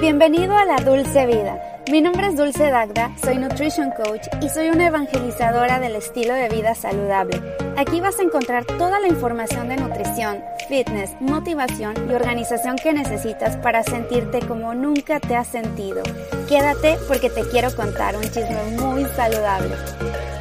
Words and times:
Bienvenido 0.00 0.56
a 0.56 0.64
la 0.64 0.76
Dulce 0.76 1.26
Vida. 1.26 1.60
Mi 1.90 2.00
nombre 2.00 2.28
es 2.28 2.36
Dulce 2.36 2.70
Dagda, 2.70 3.10
soy 3.20 3.36
Nutrition 3.36 3.90
Coach 3.90 4.28
y 4.40 4.48
soy 4.48 4.68
una 4.68 4.86
evangelizadora 4.86 5.80
del 5.80 5.96
estilo 5.96 6.34
de 6.34 6.48
vida 6.48 6.76
saludable. 6.76 7.42
Aquí 7.76 8.00
vas 8.00 8.20
a 8.20 8.22
encontrar 8.22 8.64
toda 8.64 9.00
la 9.00 9.08
información 9.08 9.68
de 9.68 9.76
nutrición, 9.76 10.44
fitness, 10.68 11.16
motivación 11.18 11.94
y 12.08 12.14
organización 12.14 12.76
que 12.76 12.92
necesitas 12.92 13.56
para 13.56 13.82
sentirte 13.82 14.38
como 14.38 14.72
nunca 14.72 15.18
te 15.18 15.34
has 15.34 15.48
sentido. 15.48 16.04
Quédate 16.48 16.96
porque 17.06 17.28
te 17.28 17.42
quiero 17.42 17.74
contar 17.76 18.16
un 18.16 18.22
chisme 18.22 18.56
muy 18.80 19.04
saludable. 19.14 19.74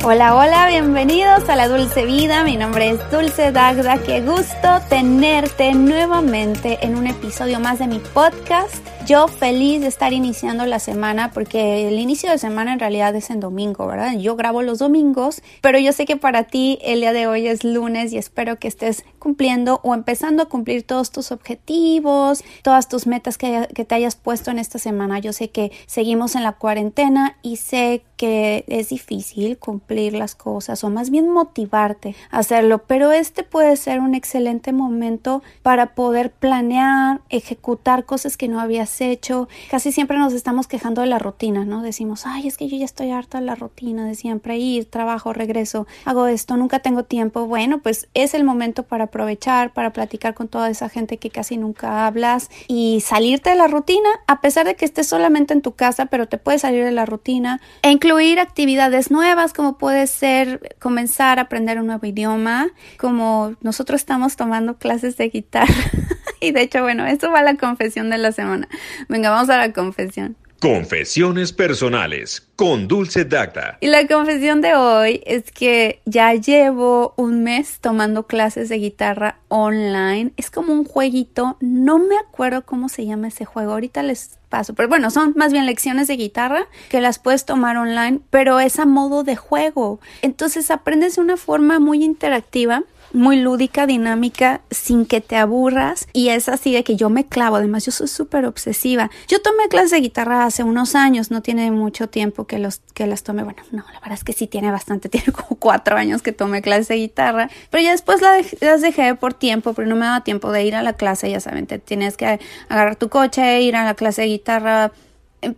Hola, 0.06 0.38
hola, 0.38 0.68
bienvenidos 0.70 1.50
a 1.50 1.58
la 1.58 1.68
Dulce 1.68 2.06
Vida. 2.06 2.46
Mi 2.46 2.56
nombre 2.56 2.92
es 2.92 3.12
Dulce 3.12 3.52
Dagda. 3.52 3.98
Qué 3.98 4.22
gusto 4.22 4.80
tenerte 4.88 5.74
nuevamente 5.74 6.78
en 6.82 6.96
un 6.96 7.08
episodio 7.08 7.60
más 7.60 7.80
de 7.80 7.88
mi 7.88 8.00
podcast. 8.00 8.76
Yo 9.08 9.30
feliz 9.30 9.80
de 9.80 9.88
estar 9.88 10.12
iniciando 10.12 10.66
la 10.66 10.80
semana 10.80 11.32
porque 11.32 11.88
el 11.88 11.98
inicio 11.98 12.30
de 12.30 12.38
semana 12.38 12.74
en 12.74 12.80
realidad 12.80 13.16
es 13.16 13.30
en 13.30 13.40
domingo, 13.40 13.88
¿verdad? 13.88 14.18
Yo 14.18 14.36
grabo 14.36 14.64
los 14.64 14.80
domingos, 14.80 15.42
pero 15.62 15.80
yo 15.80 15.94
sé 15.94 16.06
que 16.06 16.18
para 16.18 16.44
ti 16.44 16.78
el 16.82 17.00
día 17.00 17.14
de 17.14 17.26
hoy 17.26 17.48
es 17.48 17.64
lunes 17.64 18.12
y 18.12 18.18
espero 18.18 18.60
que 18.60 18.68
estés 18.68 19.06
cumpliendo 19.18 19.80
o 19.84 19.94
empezando 19.94 20.44
a 20.44 20.50
cumplir 20.50 20.84
todos 20.84 21.12
tus 21.12 21.32
objetivos, 21.32 22.44
todas 22.64 22.90
tus 22.90 23.08
metas 23.08 23.38
que, 23.38 23.70
que 23.74 23.86
te 23.86 23.96
hayas 23.96 24.18
puesto 24.18 24.52
en 24.52 24.60
esta 24.60 24.78
semana. 24.78 25.20
Yo 25.20 25.32
sé 25.32 25.52
que 25.52 25.72
seguimos 25.98 26.36
en 26.36 26.44
la 26.44 26.52
cuarentena 26.52 27.38
y 27.42 27.56
sé 27.56 28.04
que 28.18 28.66
es 28.68 28.90
difícil 28.90 29.58
cumplir 29.58 30.14
las 30.14 30.36
cosas 30.36 30.84
o 30.84 30.90
más 30.90 31.10
bien 31.12 31.30
motivarte 31.30 32.16
a 32.32 32.40
hacerlo, 32.40 32.80
pero 32.80 33.12
este 33.12 33.44
puede 33.44 33.78
ser 33.78 34.00
un 34.00 34.16
excelente 34.16 34.74
momento 34.74 35.44
para 35.62 35.94
poder 35.94 36.32
planear, 36.32 37.22
ejecutar 37.30 38.06
cosas 38.06 38.36
que 38.36 38.48
no 38.48 38.60
habías 38.60 39.00
hecho. 39.02 39.48
Casi 39.70 39.92
siempre 39.92 40.18
nos 40.18 40.34
estamos 40.34 40.68
quejando 40.68 41.02
de 41.02 41.08
la 41.08 41.20
rutina, 41.20 41.64
¿no? 41.64 41.82
Decimos, 41.84 42.26
ay, 42.26 42.48
es 42.48 42.58
que 42.58 42.68
yo 42.68 42.76
ya 42.76 42.86
estoy 42.86 43.12
harta 43.12 43.40
de 43.40 43.46
la 43.46 43.56
rutina 43.56 44.06
de 44.06 44.16
siempre 44.16 44.58
ir, 44.58 44.86
trabajo, 44.86 45.32
regreso, 45.32 45.86
hago 46.06 46.28
esto, 46.28 46.58
nunca 46.58 46.80
tengo 46.80 47.04
tiempo. 47.04 47.46
Bueno, 47.46 47.80
pues 47.82 48.10
es 48.16 48.34
el 48.34 48.44
momento 48.44 48.84
para 48.84 49.06
aprovechar, 49.06 49.74
para 49.74 49.94
platicar 49.94 50.34
con 50.34 50.48
toda 50.48 50.70
esa 50.70 50.90
gente 50.90 51.18
que 51.18 51.30
casi 51.30 51.58
nunca 51.58 52.08
hablas 52.08 52.50
y 52.68 53.02
salirte 53.02 53.52
de 53.52 53.56
la 53.56 53.68
rutina, 53.68 54.10
a 54.26 54.42
pesar 54.42 54.66
de 54.66 54.76
que 54.76 54.86
estés 54.86 55.08
solamente 55.08 55.54
en 55.54 55.62
tu 55.62 55.74
casa, 55.74 56.08
pero 56.08 56.28
te 56.28 56.40
puedes 56.40 56.62
salir 56.62 56.84
de 56.84 56.92
la 56.92 57.06
rutina 57.06 57.62
e 57.84 57.92
incluir 58.08 58.40
actividades 58.40 59.12
nuevas 59.12 59.52
como 59.52 59.78
puede 59.78 60.08
ser 60.08 60.78
comenzar 60.80 61.40
a 61.40 61.44
aprender 61.44 61.78
un 61.78 61.88
nuevo 61.88 62.06
idioma, 62.06 62.70
como 62.98 63.56
nosotros 63.60 64.00
estamos 64.00 64.38
tomando 64.38 64.78
clases 64.78 65.18
de 65.18 65.28
guitarra. 65.28 65.74
y 66.40 66.52
de 66.52 66.62
hecho, 66.62 66.82
bueno, 66.84 67.06
esto 67.06 67.30
va 67.32 67.40
a 67.40 67.44
la 67.44 67.58
confesión 67.58 68.10
de 68.10 68.18
la 68.18 68.32
semana. 68.32 68.70
Venga, 69.10 69.30
vamos 69.30 69.50
a 69.50 69.58
la 69.58 69.74
confesión. 69.74 70.38
Confesiones 70.62 71.52
personales 71.52 72.48
con 72.56 72.88
Dulce 72.88 73.26
Dacta. 73.26 73.78
Y 73.82 73.88
la 73.88 74.08
confesión 74.08 74.62
de 74.62 74.74
hoy 74.74 75.22
es 75.26 75.52
que 75.52 76.02
ya 76.06 76.34
llevo 76.34 77.14
un 77.18 77.44
mes 77.44 77.80
tomando 77.82 78.26
clases 78.26 78.70
de 78.70 78.78
guitarra 78.78 79.40
online. 79.50 80.32
Es 80.38 80.50
como 80.50 80.72
un 80.72 80.86
jueguito, 80.86 81.58
no 81.60 82.00
me 82.00 82.18
acuerdo 82.18 82.66
cómo 82.66 82.88
se 82.88 83.06
llama 83.06 83.28
ese 83.28 83.44
juego, 83.44 83.74
ahorita 83.74 84.02
les 84.02 84.37
paso, 84.48 84.74
pero 84.74 84.90
bueno, 84.90 85.10
son 85.10 85.34
más 85.36 85.52
bien 85.52 85.66
lecciones 85.66 86.08
de 86.08 86.18
guitarra 86.18 86.68
que 86.90 87.02
las 87.02 87.20
puedes 87.20 87.46
tomar 87.46 87.78
online, 87.78 88.20
pero 88.30 88.60
es 88.60 88.80
a 88.80 88.86
modo 88.86 89.24
de 89.24 89.36
juego. 89.36 90.00
Entonces 90.22 90.72
aprendes 90.72 91.16
de 91.16 91.22
una 91.22 91.38
forma 91.38 91.80
muy 91.80 92.04
interactiva 92.04 92.84
muy 93.18 93.38
lúdica, 93.38 93.86
dinámica, 93.88 94.62
sin 94.70 95.06
que 95.06 95.22
te 95.22 95.36
aburras. 95.36 96.08
Y 96.14 96.30
es 96.30 96.50
así 96.50 96.74
de 96.74 96.84
que 96.84 96.96
yo 96.96 97.10
me 97.10 97.26
clavo. 97.26 97.58
Además, 97.58 97.86
yo 97.86 97.92
soy 97.92 98.08
súper 98.08 98.46
obsesiva. 98.46 99.10
Yo 99.28 99.42
tomé 99.42 99.68
clases 99.68 99.92
de 99.92 100.02
guitarra 100.02 100.46
hace 100.46 100.64
unos 100.64 100.96
años, 100.96 101.32
no 101.32 101.42
tiene 101.42 101.72
mucho 101.72 102.08
tiempo 102.08 102.46
que, 102.46 102.60
los, 102.60 102.82
que 102.94 103.08
las 103.08 103.24
tomé. 103.24 103.44
Bueno, 103.44 103.62
no, 103.72 103.84
la 103.94 104.00
verdad 104.00 104.14
es 104.14 104.24
que 104.24 104.34
sí 104.34 104.48
tiene 104.48 104.72
bastante. 104.72 105.10
Tiene 105.18 105.32
como 105.32 105.60
cuatro 105.60 105.98
años 105.98 106.22
que 106.22 106.32
tomé 106.32 106.62
clases 106.62 106.90
de 106.90 106.96
guitarra. 106.96 107.50
Pero 107.72 107.84
ya 107.84 107.92
después 107.92 108.22
las 108.22 108.82
dejé 108.82 109.16
por 109.16 109.34
tiempo, 109.34 109.74
pero 109.74 109.88
no 109.88 109.96
me 109.96 110.06
daba 110.06 110.24
tiempo 110.24 110.52
de 110.52 110.64
ir 110.64 110.76
a 110.76 110.84
la 110.84 110.94
clase. 110.94 111.30
Ya 111.32 111.40
saben, 111.40 111.66
te 111.66 111.80
tienes 111.80 112.18
que 112.18 112.40
agarrar 112.70 112.96
tu 112.96 113.10
coche, 113.10 113.62
ir 113.62 113.76
a 113.76 113.84
la 113.84 113.96
clase 113.96 114.22
de 114.22 114.28
guitarra 114.28 114.92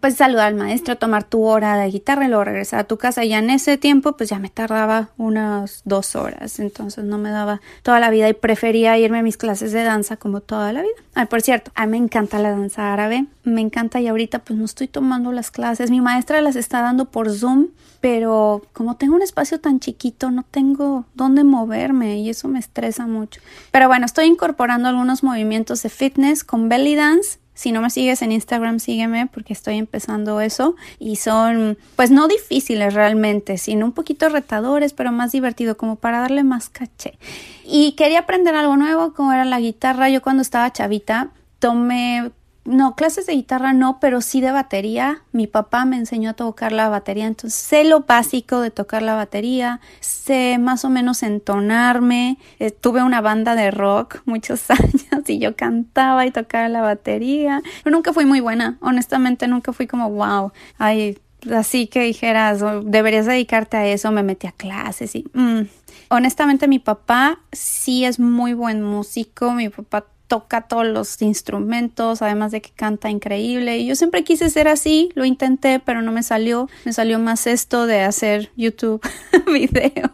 pues 0.02 0.16
saludar 0.16 0.48
al 0.48 0.56
maestro, 0.56 0.98
tomar 0.98 1.24
tu 1.24 1.44
hora 1.44 1.78
de 1.78 1.90
guitarra 1.90 2.26
y 2.26 2.28
luego 2.28 2.44
regresar 2.44 2.82
a 2.82 2.84
tu 2.84 2.98
casa. 2.98 3.24
Y 3.24 3.30
ya 3.30 3.40
en 3.40 3.50
ese 3.50 3.78
tiempo, 3.78 4.18
pues 4.18 4.30
ya 4.30 4.40
me 4.40 4.50
tardaba 4.50 5.10
unas 5.18 5.82
dos 5.86 6.16
horas. 6.16 6.60
Entonces 6.60 7.06
no 7.06 7.18
me 7.18 7.30
daba 7.32 7.62
toda 7.82 8.00
la 8.00 8.10
vida 8.10 8.28
y 8.30 8.34
prefería 8.34 8.98
irme 8.98 9.20
a 9.20 9.24
mis 9.24 9.38
clases 9.38 9.72
de 9.72 9.84
danza 9.84 10.18
como 10.18 10.42
toda 10.42 10.74
la 10.74 10.82
vida. 10.82 10.94
Ay, 11.16 11.28
por 11.28 11.42
cierto, 11.42 11.72
a 11.76 11.86
mí 11.86 11.92
me 11.92 12.06
encanta 12.06 12.40
la 12.40 12.52
danza 12.52 12.94
árabe. 12.94 13.26
Me 13.44 13.62
encanta 13.62 14.02
y 14.02 14.08
ahorita 14.08 14.40
pues 14.40 14.60
no 14.60 14.66
estoy 14.66 14.88
tomando 14.88 15.32
las 15.32 15.50
clases. 15.50 15.92
Mi 15.92 16.02
maestra 16.02 16.42
las 16.42 16.56
está 16.56 16.82
dando 16.82 17.06
por 17.06 17.32
Zoom, 17.32 17.68
pero 18.02 18.62
como 18.74 18.98
tengo 18.98 19.16
un 19.16 19.22
espacio 19.22 19.60
tan 19.60 19.80
chiquito, 19.80 20.30
no 20.30 20.44
tengo 20.44 21.06
dónde 21.14 21.44
moverme 21.44 22.20
y 22.20 22.30
eso 22.30 22.48
me 22.48 22.60
estresa 22.60 23.08
mucho. 23.08 23.42
Pero 23.72 23.88
bueno, 23.88 24.06
estoy 24.06 24.26
incorporando 24.26 24.90
algunos 24.90 25.24
movimientos 25.24 25.84
de 25.84 25.90
fitness 25.90 26.44
con 26.44 26.70
belly 26.70 26.96
dance 26.96 27.40
si 27.60 27.74
no 27.74 27.82
me 27.82 27.90
sigues 27.90 28.22
en 28.22 28.32
Instagram, 28.32 28.80
sígueme 28.80 29.28
porque 29.28 29.52
estoy 29.52 29.78
empezando 29.78 30.40
eso 30.40 30.78
y 30.98 31.18
son 31.18 31.78
pues 31.98 32.10
no 32.10 32.30
difíciles 32.30 32.94
realmente, 32.94 33.58
sino 33.58 33.86
un 33.86 33.92
poquito 33.92 34.30
retadores, 34.30 34.94
pero 34.94 35.12
más 35.12 35.34
divertido 35.34 35.76
como 35.76 35.98
para 35.98 36.22
darle 36.22 36.46
más 36.46 36.70
caché. 36.70 37.20
Y 37.66 37.98
quería 37.98 38.20
aprender 38.20 38.56
algo 38.56 38.78
nuevo, 38.78 39.14
como 39.14 39.34
era 39.34 39.44
la 39.44 39.60
guitarra. 39.60 40.08
Yo 40.08 40.22
cuando 40.22 40.42
estaba 40.42 40.72
chavita 40.72 41.32
tomé 41.60 42.32
no, 42.66 42.96
clases 42.96 43.26
de 43.26 43.34
guitarra 43.34 43.74
no, 43.74 44.00
pero 44.00 44.22
sí 44.22 44.42
de 44.42 44.52
batería. 44.52 45.24
Mi 45.32 45.48
papá 45.48 45.86
me 45.86 45.98
enseñó 45.98 46.32
a 46.32 46.34
tocar 46.34 46.72
la 46.72 46.90
batería, 46.90 47.26
entonces 47.26 47.60
sé 47.60 47.84
lo 47.84 48.02
básico 48.02 48.62
de 48.62 48.70
tocar 48.70 49.02
la 49.02 49.16
batería, 49.16 49.80
sé 50.02 50.58
más 50.60 50.86
o 50.86 50.90
menos 50.90 51.24
entonarme. 51.24 52.38
Eh, 52.60 52.72
tuve 52.72 53.02
una 53.02 53.22
banda 53.22 53.56
de 53.56 53.72
rock 53.72 54.22
muchos 54.26 54.70
años 54.70 55.28
y 55.28 55.40
yo 55.40 55.56
cantaba 55.56 56.26
y 56.26 56.32
tocaba 56.32 56.70
la 56.70 56.82
batería, 56.82 57.62
nunca 57.86 58.14
fui 58.14 58.26
muy 58.26 58.40
buena, 58.40 58.78
honestamente 58.82 59.48
nunca 59.48 59.74
fui 59.74 59.88
como 59.88 60.10
wow, 60.10 60.52
ay, 60.78 61.18
así 61.56 61.88
que 61.88 62.02
dijeras, 62.02 62.62
oh, 62.62 62.82
deberías 62.82 63.26
dedicarte 63.26 63.78
a 63.78 63.88
eso, 63.88 64.12
me 64.12 64.24
metí 64.24 64.48
a 64.48 64.52
clases 64.52 65.16
y... 65.16 65.26
Mm. 65.34 65.68
Honestamente 66.12 66.68
mi 66.68 66.80
papá 66.80 67.40
sí 67.52 68.04
es 68.04 68.20
muy 68.20 68.54
buen 68.54 68.82
músico, 68.82 69.54
mi 69.54 69.70
papá 69.70 70.06
toca 70.30 70.62
todos 70.62 70.86
los 70.86 71.22
instrumentos, 71.22 72.22
además 72.22 72.52
de 72.52 72.62
que 72.62 72.70
canta 72.70 73.10
increíble. 73.10 73.80
Y 73.80 73.88
yo 73.88 73.96
siempre 73.96 74.24
quise 74.24 74.50
ser 74.50 74.70
así, 74.70 75.10
lo 75.16 75.26
intenté, 75.26 75.80
pero 75.80 76.02
no 76.02 76.14
me 76.14 76.24
salió. 76.24 76.70
Me 76.86 76.94
salió 76.94 77.20
más 77.20 77.48
esto 77.48 77.88
de 77.88 78.02
hacer 78.02 78.52
YouTube 78.56 79.02
video, 79.52 80.12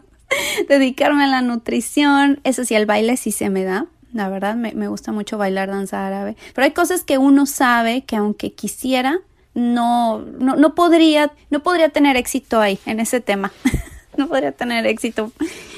dedicarme 0.68 1.24
a 1.24 1.28
la 1.28 1.42
nutrición. 1.42 2.40
Eso 2.42 2.64
sí, 2.64 2.74
el 2.74 2.86
baile 2.86 3.16
sí 3.16 3.30
se 3.30 3.50
me 3.50 3.62
da. 3.62 3.86
La 4.14 4.30
verdad, 4.30 4.56
me, 4.56 4.72
me 4.72 4.88
gusta 4.88 5.12
mucho 5.12 5.36
bailar 5.36 5.68
danza 5.68 6.06
árabe. 6.06 6.36
Pero 6.54 6.64
hay 6.64 6.72
cosas 6.72 7.04
que 7.04 7.18
uno 7.18 7.44
sabe 7.44 8.02
que 8.04 8.16
aunque 8.16 8.52
quisiera, 8.52 9.20
no, 9.52 10.20
no, 10.20 10.56
no 10.56 10.74
podría, 10.74 11.30
no 11.50 11.60
podría 11.60 11.90
tener 11.90 12.16
éxito 12.16 12.60
ahí, 12.60 12.78
en 12.86 13.00
ese 13.00 13.20
tema. 13.20 13.52
no 14.18 14.28
podría 14.28 14.52
tener 14.52 14.86
éxito. 14.86 15.32